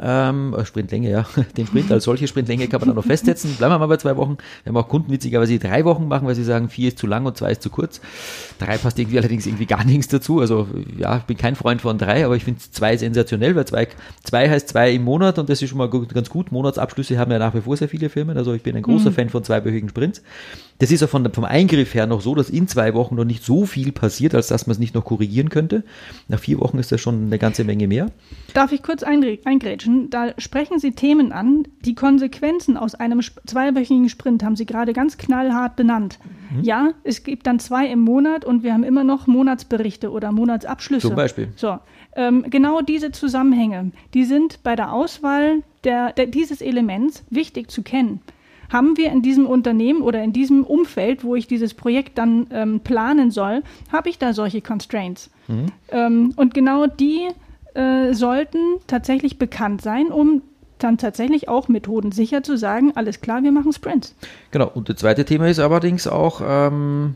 [0.00, 1.26] ähm, äh, Sprintlänge, ja.
[1.56, 3.54] Den Sprint als solche Sprintlänge kann man dann noch festsetzen.
[3.56, 4.38] Bleiben wir mal bei zwei Wochen.
[4.64, 7.26] Wir haben auch Kunden witzigerweise drei Wochen machen, weil sie sagen, vier ist zu lang
[7.26, 8.00] und zwei ist zu kurz.
[8.58, 10.40] Drei passt irgendwie allerdings irgendwie gar nichts dazu.
[10.40, 13.88] Also ja, ich bin kein Freund von drei, aber ich finde zwei sensationell, weil zwei,
[14.24, 16.52] zwei heißt zwei im Monat und das ist schon mal ganz gut.
[16.52, 18.38] Monatsabschlüsse haben ja nach wie vor sehr viele Firmen.
[18.38, 19.14] Also ich bin ein großer mhm.
[19.14, 20.22] Fan von zweiwöchigen Sprints.
[20.82, 23.44] Das ist auch von, vom Eingriff her noch so, dass in zwei Wochen noch nicht
[23.44, 25.84] so viel passiert, als dass man es nicht noch korrigieren könnte.
[26.26, 28.06] Nach vier Wochen ist das schon eine ganze Menge mehr.
[28.52, 30.10] Darf ich kurz eingrätschen?
[30.10, 31.68] Da sprechen Sie Themen an.
[31.82, 36.18] Die Konsequenzen aus einem zweiwöchigen Sprint haben Sie gerade ganz knallhart benannt.
[36.52, 36.64] Mhm.
[36.64, 41.06] Ja, es gibt dann zwei im Monat und wir haben immer noch Monatsberichte oder Monatsabschlüsse.
[41.06, 41.52] Zum Beispiel.
[41.54, 41.78] So,
[42.16, 47.82] ähm, genau diese Zusammenhänge, die sind bei der Auswahl der, der, dieses Elements wichtig zu
[47.82, 48.20] kennen
[48.72, 52.80] haben wir in diesem Unternehmen oder in diesem Umfeld, wo ich dieses Projekt dann ähm,
[52.80, 55.30] planen soll, habe ich da solche Constraints.
[55.48, 55.66] Mhm.
[55.90, 57.28] Ähm, und genau die
[57.74, 60.42] äh, sollten tatsächlich bekannt sein, um
[60.78, 64.16] dann tatsächlich auch methodensicher zu sagen, alles klar, wir machen Sprints.
[64.50, 67.14] Genau, und das zweite Thema ist allerdings auch, ähm,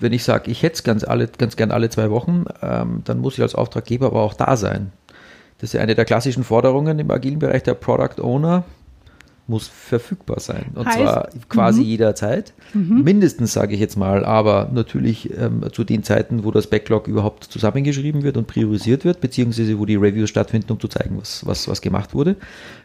[0.00, 1.04] wenn ich sage, ich hätte es ganz,
[1.38, 4.92] ganz gern alle zwei Wochen, ähm, dann muss ich als Auftraggeber aber auch da sein.
[5.58, 8.64] Das ist ja eine der klassischen Forderungen im agilen Bereich der Product Owner
[9.48, 10.66] muss verfügbar sein.
[10.74, 11.86] Und heißt, zwar quasi mhm.
[11.86, 12.52] jederzeit.
[12.74, 13.02] Mhm.
[13.02, 17.44] Mindestens, sage ich jetzt mal, aber natürlich ähm, zu den Zeiten, wo das Backlog überhaupt
[17.44, 21.66] zusammengeschrieben wird und priorisiert wird, beziehungsweise wo die Reviews stattfinden, um zu zeigen, was, was,
[21.66, 22.36] was gemacht wurde.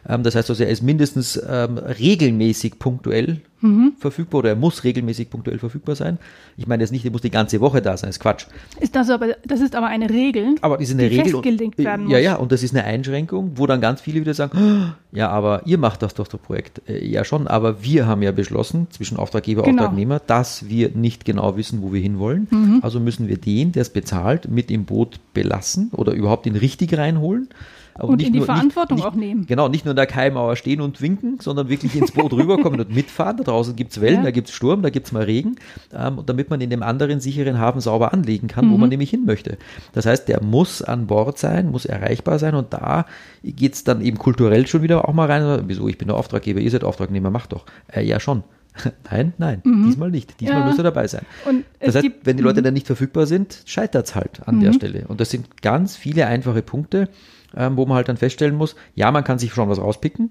[0.08, 3.92] Ähm, das heißt also, er ist mindestens ähm, regelmäßig punktuell mhm.
[3.98, 6.18] verfügbar oder er muss regelmäßig punktuell verfügbar sein.
[6.56, 8.46] Ich meine jetzt nicht, er muss die ganze Woche da sein, ist Quatsch.
[8.80, 11.84] Ist das aber, das ist aber eine Regel, aber die, eine die Regel festgelegt und,
[11.84, 12.12] werden muss.
[12.12, 15.30] Ja, ja, und das ist eine Einschränkung, wo dann ganz viele wieder sagen, oh, ja,
[15.30, 16.88] aber ihr macht das doch, das Projekt.
[16.88, 19.82] Äh, ja schon, aber wir haben ja beschlossen, zwischen Auftraggeber und genau.
[19.82, 22.46] Auftragnehmer, dass wir nicht genau wissen, wo wir hinwollen.
[22.50, 22.80] Mhm.
[22.82, 26.96] Also müssen wir den, der es bezahlt, mit im Boot belassen oder überhaupt ihn richtig
[26.96, 27.48] reinholen.
[27.94, 29.46] Aber und in die nur, Verantwortung nicht, auch nehmen.
[29.46, 32.94] Genau, nicht nur in der Keimauer stehen und winken, sondern wirklich ins Boot rüberkommen und
[32.94, 33.36] mitfahren.
[33.36, 34.22] Da draußen gibt es Wellen, ja.
[34.24, 35.56] da gibt es Sturm, da gibt es mal Regen,
[35.92, 38.72] ähm, damit man in dem anderen sicheren Hafen sauber anlegen kann, mhm.
[38.72, 39.58] wo man nämlich hin möchte.
[39.92, 43.06] Das heißt, der muss an Bord sein, muss erreichbar sein und da
[43.42, 45.64] geht es dann eben kulturell schon wieder auch mal rein.
[45.66, 47.64] Wieso, ich bin der Auftraggeber, ihr seid Auftragnehmer, macht doch.
[47.92, 48.42] Äh, ja, schon.
[49.10, 49.86] Nein, nein, mhm.
[49.86, 50.40] diesmal nicht.
[50.40, 50.66] Diesmal ja.
[50.66, 51.24] müsst ihr dabei sein.
[51.44, 52.64] Und das heißt, wenn die Leute mhm.
[52.64, 54.60] dann nicht verfügbar sind, scheitert es halt an mhm.
[54.62, 55.04] der Stelle.
[55.06, 57.08] Und das sind ganz viele einfache Punkte,
[57.56, 60.30] ähm, wo man halt dann feststellen muss, ja, man kann sich schon was rauspicken,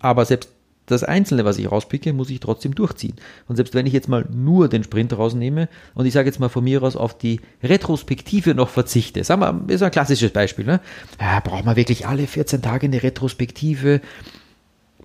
[0.00, 0.50] aber selbst
[0.86, 3.14] das Einzelne, was ich rauspicke, muss ich trotzdem durchziehen.
[3.46, 6.48] Und selbst wenn ich jetzt mal nur den Sprint rausnehme und ich sage jetzt mal
[6.48, 10.80] von mir aus auf die Retrospektive noch verzichte, sagen wir, ist ein klassisches Beispiel, ne?
[11.20, 14.00] Ja, braucht man wirklich alle 14 Tage eine Retrospektive?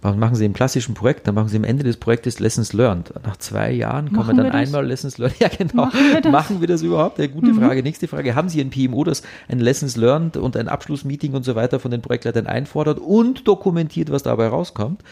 [0.01, 1.27] Was machen Sie im klassischen Projekt?
[1.27, 3.11] Dann machen Sie am Ende des Projektes Lessons Learned.
[3.25, 5.37] Nach zwei Jahren kommen wir dann einmal Lessons Learned.
[5.39, 5.85] Ja, genau.
[5.85, 7.19] Machen wir das, machen wir das überhaupt?
[7.19, 7.59] Ja, gute mhm.
[7.59, 7.83] Frage.
[7.83, 8.35] Nächste Frage.
[8.35, 11.91] Haben Sie ein PMO, das ein Lessons Learned und ein Abschlussmeeting und so weiter von
[11.91, 15.03] den Projektleitern einfordert und dokumentiert, was dabei rauskommt?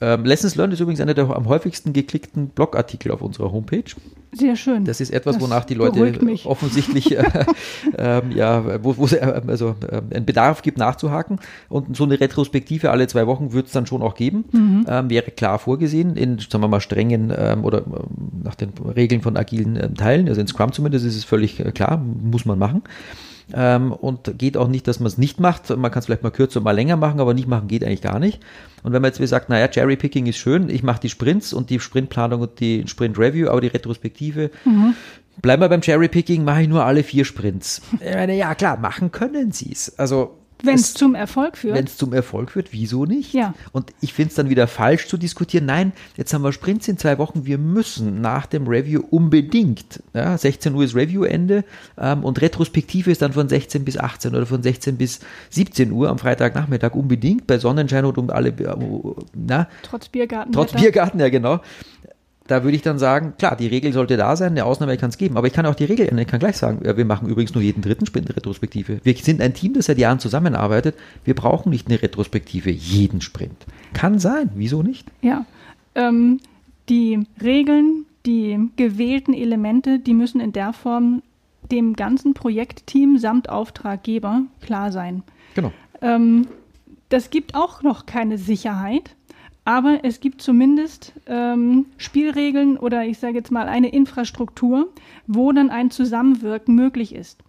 [0.00, 3.84] Ähm, Lessons Learned ist übrigens einer der am häufigsten geklickten Blogartikel auf unserer Homepage.
[4.32, 4.84] Sehr schön.
[4.84, 7.24] Das ist etwas, das wonach die Leute offensichtlich äh,
[7.98, 11.40] äh, ja, wo, es äh, also äh, einen Bedarf gibt, nachzuhaken.
[11.68, 14.44] Und so eine Retrospektive alle zwei Wochen wird es dann schon auch geben.
[14.52, 14.86] Mhm.
[14.88, 19.20] Ähm, wäre klar vorgesehen in, sagen wir mal, strengen ähm, oder ähm, nach den Regeln
[19.20, 20.28] von agilen ähm, Teilen.
[20.28, 22.82] Also in Scrum zumindest ist es völlig äh, klar, muss man machen.
[23.54, 25.70] Ähm, und geht auch nicht, dass man es nicht macht.
[25.70, 28.18] Man kann es vielleicht mal kürzer, mal länger machen, aber nicht machen geht eigentlich gar
[28.18, 28.40] nicht.
[28.82, 31.80] Und wenn man jetzt sagt, naja, Cherry-Picking ist schön, ich mache die Sprints und die
[31.80, 34.94] Sprintplanung und die Sprint-Review, aber die Retrospektive, mhm.
[35.42, 37.82] bleiben wir beim Cherry-Picking, mache ich nur alle vier Sprints.
[38.00, 39.98] Ich meine, ja klar, machen können sie es.
[39.98, 41.76] Also wenn es zum Erfolg führt.
[41.76, 43.32] Wenn es zum Erfolg führt, wieso nicht?
[43.32, 43.54] Ja.
[43.72, 45.66] Und ich finde es dann wieder falsch zu diskutieren.
[45.66, 47.46] Nein, jetzt haben wir Sprints in zwei Wochen.
[47.46, 50.02] Wir müssen nach dem Review unbedingt.
[50.14, 51.64] Ja, 16 Uhr ist Review-Ende
[51.98, 55.20] ähm, und Retrospektive ist dann von 16 bis 18 oder von 16 bis
[55.50, 58.54] 17 Uhr am Freitagnachmittag unbedingt bei Sonnenschein und um alle.
[59.34, 60.52] Na, trotz Biergarten.
[60.52, 61.60] Trotz Biergarten, ja genau
[62.50, 65.18] da würde ich dann sagen, klar, die Regel sollte da sein, eine Ausnahme kann es
[65.18, 66.20] geben, aber ich kann auch die Regel ändern.
[66.20, 69.00] Ich kann gleich sagen, wir machen übrigens nur jeden dritten Sprint eine Retrospektive.
[69.04, 70.96] Wir sind ein Team, das seit Jahren zusammenarbeitet.
[71.24, 73.66] Wir brauchen nicht eine Retrospektive jeden Sprint.
[73.92, 75.06] Kann sein, wieso nicht?
[75.22, 75.46] Ja,
[75.94, 76.40] ähm,
[76.88, 81.22] die Regeln, die gewählten Elemente, die müssen in der Form
[81.70, 85.22] dem ganzen Projektteam samt Auftraggeber klar sein.
[85.54, 85.72] Genau.
[86.02, 86.48] Ähm,
[87.10, 89.14] das gibt auch noch keine Sicherheit
[89.64, 94.88] aber es gibt zumindest ähm, Spielregeln oder ich sage jetzt mal eine Infrastruktur,
[95.26, 97.42] wo dann ein Zusammenwirken möglich ist.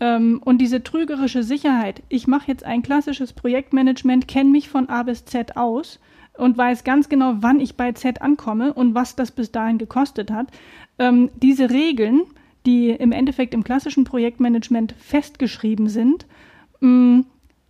[0.00, 5.02] Ähm, und diese trügerische Sicherheit, ich mache jetzt ein klassisches Projektmanagement, kenne mich von A
[5.02, 6.00] bis Z aus
[6.38, 10.30] und weiß ganz genau, wann ich bei Z ankomme und was das bis dahin gekostet
[10.30, 10.48] hat.
[10.98, 12.22] Ähm, diese Regeln,
[12.64, 16.26] die im Endeffekt im klassischen Projektmanagement festgeschrieben sind,
[16.80, 17.26] mh, mm,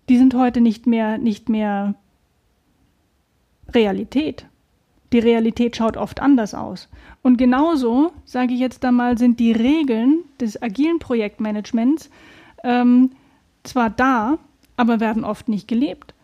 [0.08, 1.94] die sind heute nicht mehr, nicht mehr
[3.74, 4.46] Realität.
[5.12, 6.88] Die Realität schaut oft anders aus.
[7.22, 12.10] Und genauso, sage ich jetzt einmal, sind die Regeln des agilen Projektmanagements
[12.62, 13.10] ähm,
[13.64, 14.38] zwar da,
[14.76, 16.14] aber werden oft nicht gelebt.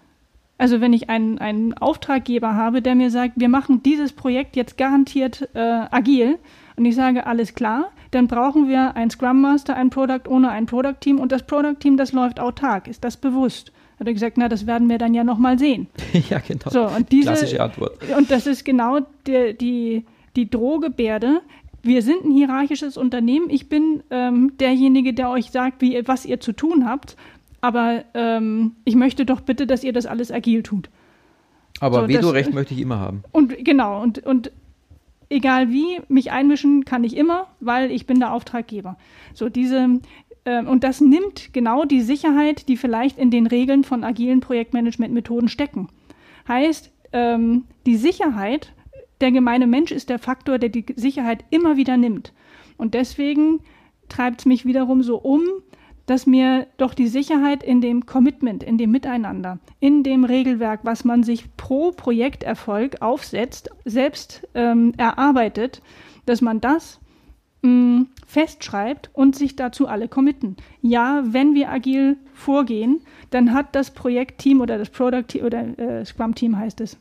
[0.58, 4.78] Also wenn ich einen, einen Auftraggeber habe, der mir sagt, wir machen dieses Projekt jetzt
[4.78, 5.58] garantiert äh,
[5.90, 6.38] agil
[6.76, 10.64] und ich sage, alles klar, dann brauchen wir einen Scrum Master, ein Product Owner, ein
[10.64, 12.88] Product Team und das Product Team, das läuft autark.
[12.88, 13.72] Ist das bewusst?
[13.98, 15.86] Hat er gesagt, na, das werden wir dann ja nochmal sehen.
[16.30, 16.70] ja, genau.
[16.70, 17.98] So, und diese, Klassische Antwort.
[18.16, 20.04] Und das ist genau die, die,
[20.36, 21.40] die Drohgebärde.
[21.82, 23.48] Wir sind ein hierarchisches Unternehmen.
[23.48, 27.16] Ich bin ähm, derjenige, der euch sagt, wie, was ihr zu tun habt.
[27.60, 30.90] Aber ähm, ich möchte doch bitte, dass ihr das alles agil tut.
[31.80, 33.22] Aber so, Vetorecht möchte ich immer haben.
[33.32, 34.50] Und genau, und, und
[35.28, 38.96] egal wie, mich einmischen kann ich immer, weil ich bin der Auftraggeber.
[39.34, 40.00] So, diese,
[40.46, 45.88] und das nimmt genau die Sicherheit, die vielleicht in den Regeln von agilen Projektmanagement-Methoden stecken.
[46.46, 48.72] Heißt, ähm, die Sicherheit,
[49.20, 52.32] der gemeine Mensch ist der Faktor, der die Sicherheit immer wieder nimmt.
[52.76, 53.60] Und deswegen
[54.08, 55.42] treibt es mich wiederum so um,
[56.06, 61.04] dass mir doch die Sicherheit in dem Commitment, in dem Miteinander, in dem Regelwerk, was
[61.04, 65.82] man sich pro Projekterfolg aufsetzt, selbst ähm, erarbeitet,
[66.24, 67.00] dass man das
[67.66, 70.56] mh, festschreibt und sich dazu alle committen.
[70.82, 73.00] Ja, wenn wir agil vorgehen,
[73.30, 76.98] dann hat das Projektteam oder das Product Team oder äh, Scrum Team heißt es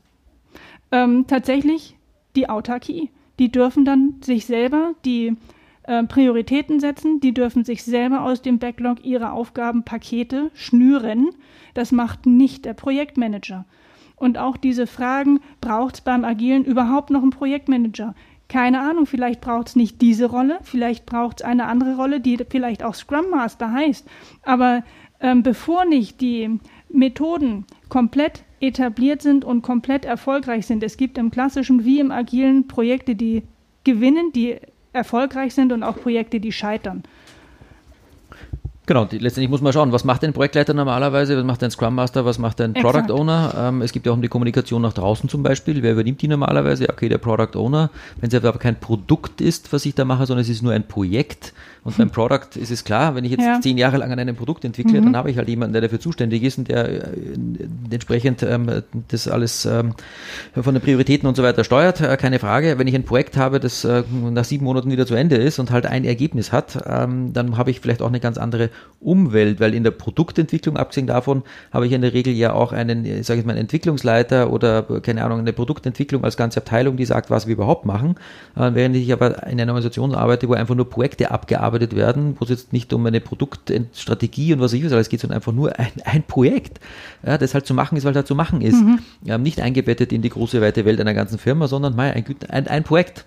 [0.91, 1.95] ähm, tatsächlich
[2.35, 3.09] die Autarkie.
[3.39, 5.35] Die dürfen dann sich selber die
[5.83, 11.29] äh, Prioritäten setzen, die dürfen sich selber aus dem Backlog ihre Aufgabenpakete schnüren.
[11.73, 13.65] Das macht nicht der Projektmanager.
[14.15, 18.15] Und auch diese Fragen, braucht es beim Agilen überhaupt noch einen Projektmanager?
[18.47, 22.37] Keine Ahnung, vielleicht braucht es nicht diese Rolle, vielleicht braucht es eine andere Rolle, die
[22.49, 24.07] vielleicht auch Scrum Master heißt.
[24.43, 24.83] Aber
[25.19, 31.31] ähm, bevor nicht die Methoden komplett etabliert sind und komplett erfolgreich sind, es gibt im
[31.31, 33.43] klassischen wie im agilen Projekte, die
[33.83, 34.57] gewinnen, die
[34.93, 37.03] erfolgreich sind und auch Projekte, die scheitern.
[38.87, 41.95] Genau, die, letztendlich muss man schauen, was macht ein Projektleiter normalerweise, was macht ein Scrum
[41.95, 43.53] Master, was macht ein Product Owner.
[43.57, 45.81] Ähm, es gibt ja auch um die Kommunikation nach draußen zum Beispiel.
[45.81, 46.87] Wer übernimmt die normalerweise?
[46.89, 47.89] Okay, der Product Owner.
[48.19, 50.87] Wenn es aber kein Produkt ist, was ich da mache, sondern es ist nur ein
[50.87, 51.53] Projekt.
[51.83, 53.59] Und beim Product ist es klar, wenn ich jetzt ja.
[53.61, 55.05] zehn Jahre lang an einem Produkt entwickle, mhm.
[55.05, 57.07] dann habe ich halt jemanden, der dafür zuständig ist und der äh,
[57.89, 59.93] entsprechend ähm, das alles ähm,
[60.53, 62.01] von den Prioritäten und so weiter steuert.
[62.01, 62.77] Äh, keine Frage.
[62.77, 65.71] Wenn ich ein Projekt habe, das äh, nach sieben Monaten wieder zu Ende ist und
[65.71, 68.69] halt ein Ergebnis hat, ähm, dann habe ich vielleicht auch eine ganz andere
[69.05, 73.05] Umwelt, weil in der Produktentwicklung, abgesehen davon, habe ich in der Regel ja auch einen,
[73.05, 77.05] ich sage jetzt mal, einen Entwicklungsleiter oder, keine Ahnung, eine Produktentwicklung als ganze Abteilung, die
[77.05, 78.15] sagt, was wir überhaupt machen.
[78.55, 82.45] Äh, während ich aber in einer Organisation arbeite, wo einfach nur Projekte abgearbeitet werden, wo
[82.45, 85.77] es jetzt nicht um eine Produktstrategie und was ich weiß alles geht, sondern einfach nur
[85.77, 86.79] ein, ein Projekt,
[87.23, 88.81] ja, das halt zu machen ist, weil es halt zu machen ist.
[88.81, 89.43] Mhm.
[89.43, 92.83] nicht eingebettet in die große, weite Welt einer ganzen Firma, sondern mal ein, ein, ein
[92.83, 93.25] Projekt.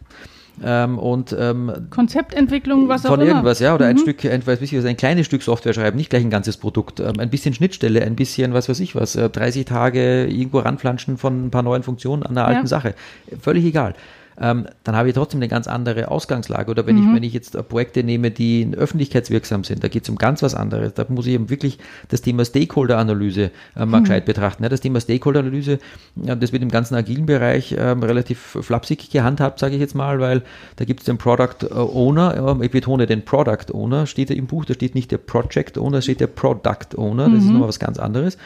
[0.65, 3.19] Ähm, und ähm, Konzeptentwicklung, was auch immer.
[3.19, 3.91] Von irgendwas, ja, oder mhm.
[3.91, 6.57] ein Stück, ein, weiß ich was, ein kleines Stück Software schreiben, nicht gleich ein ganzes
[6.57, 7.01] Produkt.
[7.01, 11.19] Ähm, ein bisschen Schnittstelle, ein bisschen, was weiß ich was, äh, 30 Tage irgendwo ranflanschen
[11.19, 12.67] von ein paar neuen Funktionen an einer alten ja.
[12.67, 12.95] Sache.
[13.41, 13.95] Völlig egal.
[14.41, 16.71] Ähm, dann habe ich trotzdem eine ganz andere Ausgangslage.
[16.71, 17.09] Oder wenn, mhm.
[17.09, 20.55] ich, wenn ich jetzt Projekte nehme, die öffentlichkeitswirksam sind, da geht es um ganz was
[20.55, 20.95] anderes.
[20.95, 24.05] Da muss ich eben wirklich das Thema Stakeholder-Analyse äh, mal mhm.
[24.05, 24.63] gescheit betrachten.
[24.63, 25.79] Ja, das Thema Stakeholder-Analyse,
[26.17, 30.21] ja, das wird im ganzen agilen Bereich ähm, relativ flapsig gehandhabt, sage ich jetzt mal,
[30.21, 30.43] weil
[30.77, 34.65] da gibt es den Product Owner, ich betone den Product Owner, steht da im Buch,
[34.65, 37.39] da steht nicht der Project Owner, steht der Product Owner, das mhm.
[37.39, 38.39] ist nochmal was ganz anderes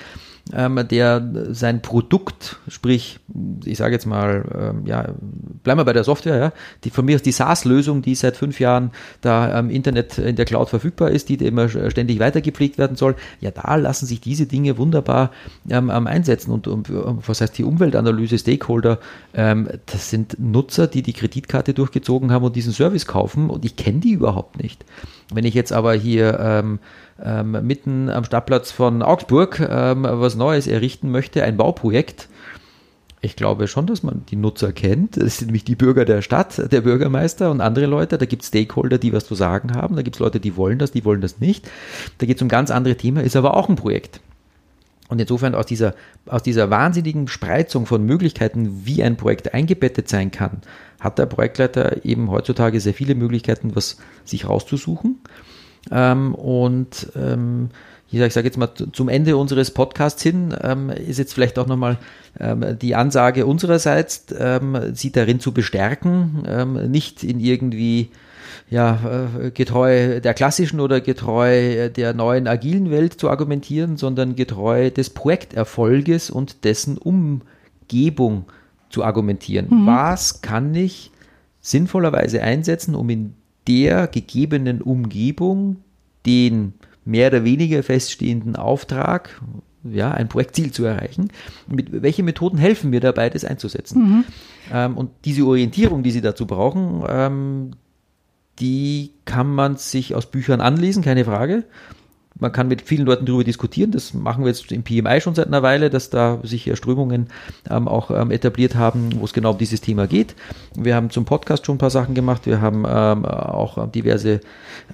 [0.52, 3.20] ähm, der sein Produkt, sprich,
[3.64, 5.09] ich sage jetzt mal, ähm, ja,
[5.62, 6.52] bleiben wir bei der Software, ja,
[6.85, 10.44] die von mir aus die SaaS-Lösung, die seit fünf Jahren da am Internet in der
[10.44, 14.78] Cloud verfügbar ist, die immer ständig weitergepflegt werden soll, ja, da lassen sich diese Dinge
[14.78, 15.31] wunderbar
[15.70, 16.50] ähm, einsetzen.
[16.50, 16.88] Und, und,
[17.26, 18.98] was heißt die Umweltanalyse, Stakeholder,
[19.35, 23.76] ähm, das sind Nutzer, die die Kreditkarte durchgezogen haben und diesen Service kaufen und ich
[23.76, 24.85] kenne die überhaupt nicht.
[25.33, 26.38] Wenn ich jetzt aber hier
[27.22, 32.29] ähm, mitten am Stadtplatz von Augsburg ähm, was Neues errichten möchte, ein Bauprojekt,
[33.25, 35.16] ich glaube schon, dass man die Nutzer kennt.
[35.16, 38.18] Das sind nämlich die Bürger der Stadt, der Bürgermeister und andere Leute.
[38.18, 39.94] Da gibt es Stakeholder, die was zu sagen haben.
[39.94, 41.70] Da gibt es Leute, die wollen das, die wollen das nicht.
[42.18, 44.20] Da geht es um ganz andere Themen, ist aber auch ein Projekt.
[45.09, 45.94] Und insofern aus dieser,
[46.27, 50.62] aus dieser wahnsinnigen Spreizung von Möglichkeiten, wie ein Projekt eingebettet sein kann,
[50.98, 55.20] hat der Projektleiter eben heutzutage sehr viele Möglichkeiten, was sich rauszusuchen.
[55.90, 57.71] Ähm, und ähm,
[58.12, 61.99] ich sage jetzt mal zum Ende unseres Podcasts hin, ähm, ist jetzt vielleicht auch nochmal
[62.38, 68.11] ähm, die Ansage unsererseits, ähm, sie darin zu bestärken, ähm, nicht in irgendwie
[68.68, 74.90] ja, äh, getreu der klassischen oder getreu der neuen agilen Welt zu argumentieren, sondern getreu
[74.90, 78.45] des Projekterfolges und dessen Umgebung
[78.90, 79.68] zu argumentieren.
[79.71, 79.87] Mhm.
[79.87, 81.11] Was kann ich
[81.61, 83.35] sinnvollerweise einsetzen, um in
[83.68, 85.77] der gegebenen Umgebung
[86.27, 89.40] den mehr oder weniger feststehenden Auftrag,
[89.85, 91.31] ja, ein Projektziel zu erreichen.
[91.66, 94.03] Mit welche Methoden helfen mir dabei, das einzusetzen?
[94.03, 94.25] Mhm.
[94.72, 97.70] Ähm, und diese Orientierung, die Sie dazu brauchen, ähm,
[98.61, 101.64] die kann man sich aus Büchern anlesen, keine Frage
[102.38, 103.90] man kann mit vielen Leuten darüber diskutieren.
[103.90, 107.29] Das machen wir jetzt im PMI schon seit einer Weile, dass da sich ja Strömungen
[107.71, 110.35] ähm, auch ähm, etabliert haben, wo es genau um dieses Thema geht.
[110.75, 112.47] Wir haben zum Podcast schon ein paar Sachen gemacht.
[112.47, 114.40] Wir haben ähm, auch diverse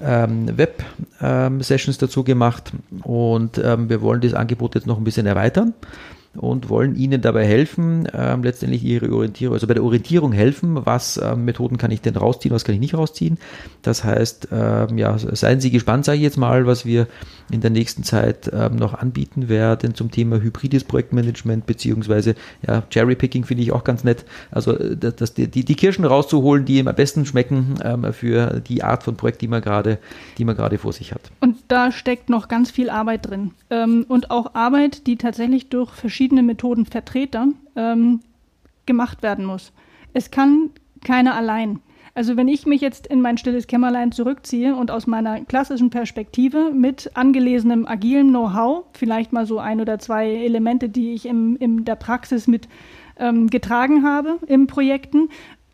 [0.03, 2.72] ähm, Web-Sessions ähm, dazu gemacht
[3.03, 5.74] und ähm, wir wollen das Angebot jetzt noch ein bisschen erweitern
[6.38, 11.20] und wollen Ihnen dabei helfen, ähm, letztendlich Ihre Orientierung, also bei der Orientierung helfen, was
[11.22, 13.38] ähm, Methoden kann ich denn rausziehen, was kann ich nicht rausziehen.
[13.83, 17.07] Das heißt, ähm, ja, seien Sie gespannt, sage ich jetzt mal, was wir
[17.51, 22.35] in der nächsten Zeit ähm, noch anbieten werden zum Thema hybrides Projektmanagement, beziehungsweise
[22.66, 24.24] ja, Cherrypicking finde ich auch ganz nett.
[24.51, 29.03] Also äh, das, die, die Kirschen rauszuholen, die am besten schmecken ähm, für die Art
[29.03, 29.98] von Projekt, die man gerade,
[30.37, 31.22] die man gerade vor sich hat.
[31.40, 33.53] Und da steckt noch ganz viel Arbeit drin.
[33.70, 38.21] Ähm, und auch Arbeit, die tatsächlich durch verschiedene Methoden Vertreter ähm,
[38.87, 39.73] gemacht werden muss.
[40.12, 40.71] Es kann
[41.05, 41.81] keiner allein.
[42.14, 46.73] Also wenn ich mich jetzt in mein stilles Kämmerlein zurückziehe und aus meiner klassischen Perspektive
[46.73, 51.85] mit angelesenem agilen Know-how, vielleicht mal so ein oder zwei Elemente, die ich im, in
[51.85, 52.69] der Praxis mit
[53.19, 55.29] ähm, getragen habe in Projekten,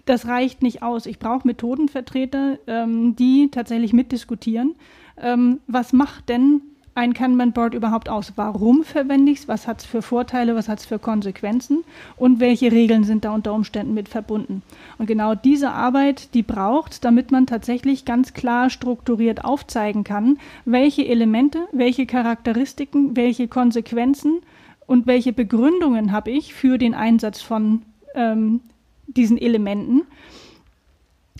[0.04, 1.06] das reicht nicht aus.
[1.06, 4.74] Ich brauche Methodenvertreter, ähm, die tatsächlich mitdiskutieren.
[5.16, 6.60] Ähm, was macht denn
[6.94, 8.32] ein Kanban-Board überhaupt aus?
[8.36, 9.48] Warum verwende ich es?
[9.48, 10.54] Was hat es für Vorteile?
[10.54, 11.84] Was hat es für Konsequenzen?
[12.16, 14.62] Und welche Regeln sind da unter Umständen mit verbunden?
[14.98, 21.06] Und genau diese Arbeit, die braucht, damit man tatsächlich ganz klar strukturiert aufzeigen kann, welche
[21.06, 24.40] Elemente, welche Charakteristiken, welche Konsequenzen
[24.86, 27.82] und welche Begründungen habe ich für den Einsatz von
[28.14, 28.60] ähm,
[29.06, 30.02] diesen Elementen,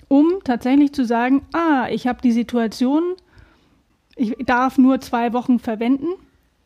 [0.09, 3.03] um tatsächlich zu sagen, ah, ich habe die Situation,
[4.17, 6.09] ich darf nur zwei Wochen verwenden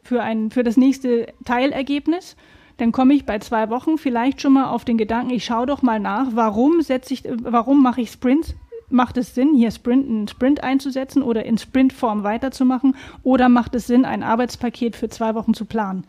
[0.02, 2.36] für, ein, für das nächste Teilergebnis.
[2.78, 5.82] Dann komme ich bei zwei Wochen vielleicht schon mal auf den Gedanken, ich schaue doch
[5.82, 8.54] mal nach, warum setze ich, warum mache ich Sprints?
[8.90, 12.96] Macht es Sinn, hier Sprint, einen Sprint einzusetzen oder in Sprintform weiterzumachen?
[13.22, 16.04] Oder macht es Sinn, ein Arbeitspaket für zwei Wochen zu planen?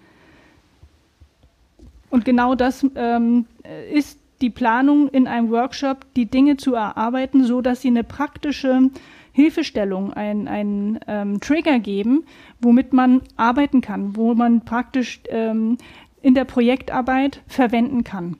[2.10, 3.46] Und genau das ähm,
[3.92, 8.90] ist die Planung in einem Workshop, die Dinge zu erarbeiten, so dass sie eine praktische
[9.40, 12.26] Hilfestellung, einen ähm, Trigger geben,
[12.60, 15.78] womit man arbeiten kann, wo man praktisch ähm,
[16.22, 18.36] in der Projektarbeit verwenden kann.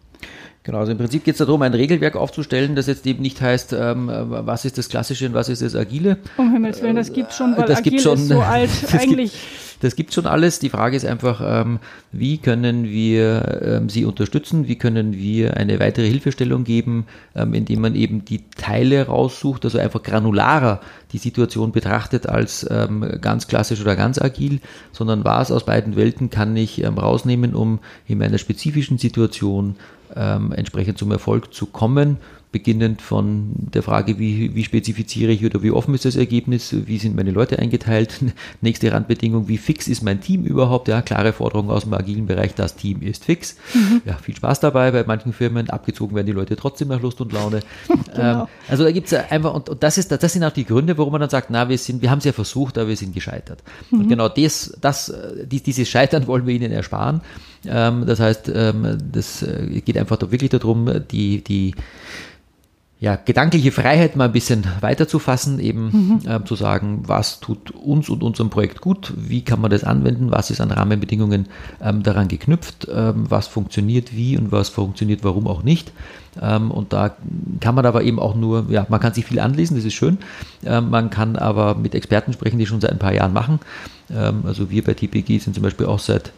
[0.64, 3.72] Genau, also im Prinzip geht es darum, ein Regelwerk aufzustellen, das jetzt eben nicht heißt,
[3.72, 6.18] ähm, was ist das Klassische und was ist das Agile.
[6.36, 9.32] Um Himmels Willen, das gibt schon, weil das Agil schon, ist so alt eigentlich.
[9.80, 10.60] Das gibt schon alles.
[10.60, 11.80] Die Frage ist einfach, ähm,
[12.12, 14.68] wie können wir ähm, sie unterstützen?
[14.68, 17.06] Wie können wir eine weitere Hilfestellung geben,
[17.36, 20.82] ähm, indem man eben die Teile raussucht, also einfach granularer
[21.14, 24.60] die Situation betrachtet als ähm, ganz klassisch oder ganz agil,
[24.92, 29.76] sondern was aus beiden Welten kann ich ähm, rausnehmen, um in meiner spezifischen Situation
[30.16, 32.18] ähm, entsprechend zum Erfolg zu kommen
[32.52, 36.98] beginnend von der Frage, wie, wie spezifiziere ich oder wie offen ist das Ergebnis, wie
[36.98, 38.22] sind meine Leute eingeteilt,
[38.62, 42.56] nächste Randbedingung, wie fix ist mein Team überhaupt, ja, klare Forderung aus dem agilen Bereich,
[42.56, 43.56] das Team ist fix.
[43.76, 44.02] Mhm.
[44.06, 47.32] Ja, viel Spaß dabei, bei manchen Firmen abgezogen werden die Leute trotzdem nach Lust und
[47.34, 47.60] Laune.
[48.16, 48.42] genau.
[48.42, 50.98] ähm, also da gibt es einfach, und, und, das, ist, das sind auch die Gründe,
[50.98, 53.14] warum man dann sagt, na, wir sind, wir haben es ja versucht, aber wir sind
[53.14, 53.62] gescheitert.
[53.92, 54.00] Mhm.
[54.00, 55.14] Und genau das, das,
[55.46, 57.22] die, dieses Scheitern wollen wir ihnen ersparen.
[57.66, 61.76] Ähm, das heißt, ähm, das äh, geht einfach wirklich darum, die, die
[63.02, 66.30] ja, gedankliche Freiheit mal ein bisschen weiter zu fassen, eben mhm.
[66.30, 70.32] äh, zu sagen, was tut uns und unserem Projekt gut, wie kann man das anwenden,
[70.32, 71.48] was ist an Rahmenbedingungen
[71.82, 75.94] ähm, daran geknüpft, ähm, was funktioniert wie und was funktioniert warum auch nicht.
[76.42, 77.16] Ähm, und da
[77.62, 80.18] kann man aber eben auch nur, ja, man kann sich viel anlesen, das ist schön,
[80.66, 83.60] ähm, man kann aber mit Experten sprechen, die schon seit ein paar Jahren machen.
[84.14, 86.34] Ähm, also wir bei TPG sind zum Beispiel auch seit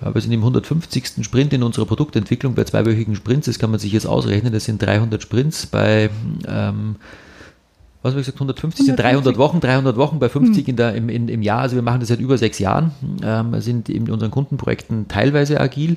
[0.00, 1.24] wir sind im 150.
[1.24, 3.46] Sprint in unserer Produktentwicklung bei zweiwöchigen Sprints.
[3.46, 4.52] Das kann man sich jetzt ausrechnen.
[4.52, 6.10] Das sind 300 Sprints bei,
[6.46, 6.96] ähm,
[8.02, 10.70] was habe ich gesagt, 150 sind 300 Wochen, 300 Wochen bei 50 hm.
[10.70, 11.60] in der, im, in, im Jahr.
[11.60, 12.90] Also wir machen das seit über sechs Jahren,
[13.22, 15.96] ähm, sind in unseren Kundenprojekten teilweise agil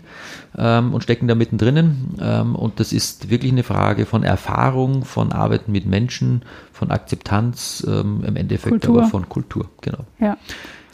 [0.58, 2.16] ähm, und stecken da mittendrin.
[2.22, 7.86] Ähm, und das ist wirklich eine Frage von Erfahrung, von Arbeiten mit Menschen, von Akzeptanz,
[7.86, 9.00] ähm, im Endeffekt Kultur.
[9.00, 9.70] aber von Kultur.
[9.82, 10.06] Genau.
[10.20, 10.38] Ja.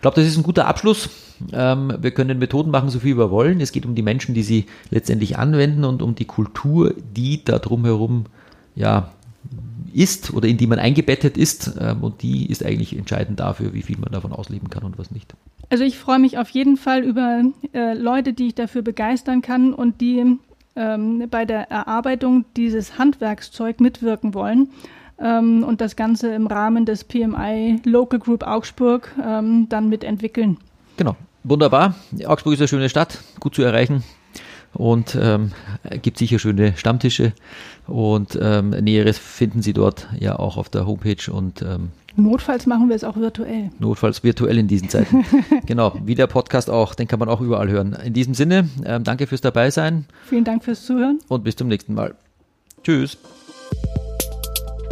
[0.04, 1.10] Ich glaube, das ist ein guter Abschluss.
[1.54, 3.62] Ähm, wir können Methoden machen, so viel wir wollen.
[3.62, 7.58] Es geht um die Menschen, die sie letztendlich anwenden und um die Kultur, die da
[7.58, 8.26] drumherum
[8.76, 9.14] ja,
[9.93, 11.78] ist oder in die man eingebettet ist.
[11.80, 15.10] Ähm, und die ist eigentlich entscheidend dafür, wie viel man davon ausleben kann und was
[15.10, 15.36] nicht.
[15.70, 17.41] Also ich freue mich auf jeden Fall über
[17.74, 20.38] äh, Leute, die ich dafür begeistern kann und die
[20.76, 24.68] ähm, bei der Erarbeitung dieses Handwerkszeug mitwirken wollen
[25.20, 30.57] ähm, und das Ganze im Rahmen des PMI Local Group Augsburg ähm, dann mitentwickeln.
[30.97, 31.95] Genau, wunderbar.
[32.26, 34.03] Augsburg ist eine schöne Stadt, gut zu erreichen
[34.74, 35.51] und ähm,
[36.01, 37.34] gibt sicher schöne Stammtische
[37.88, 42.89] und ähm, Näheres finden Sie dort ja auch auf der Homepage und ähm, Notfalls machen
[42.89, 43.72] wir es auch virtuell.
[43.80, 45.26] Notfalls virtuell in diesen Zeiten.
[45.66, 47.93] genau, wie der Podcast auch, den kann man auch überall hören.
[47.93, 50.05] In diesem Sinne, ähm, danke fürs Dabeisein.
[50.26, 51.20] Vielen Dank fürs Zuhören.
[51.28, 52.14] Und bis zum nächsten Mal.
[52.84, 53.18] Tschüss.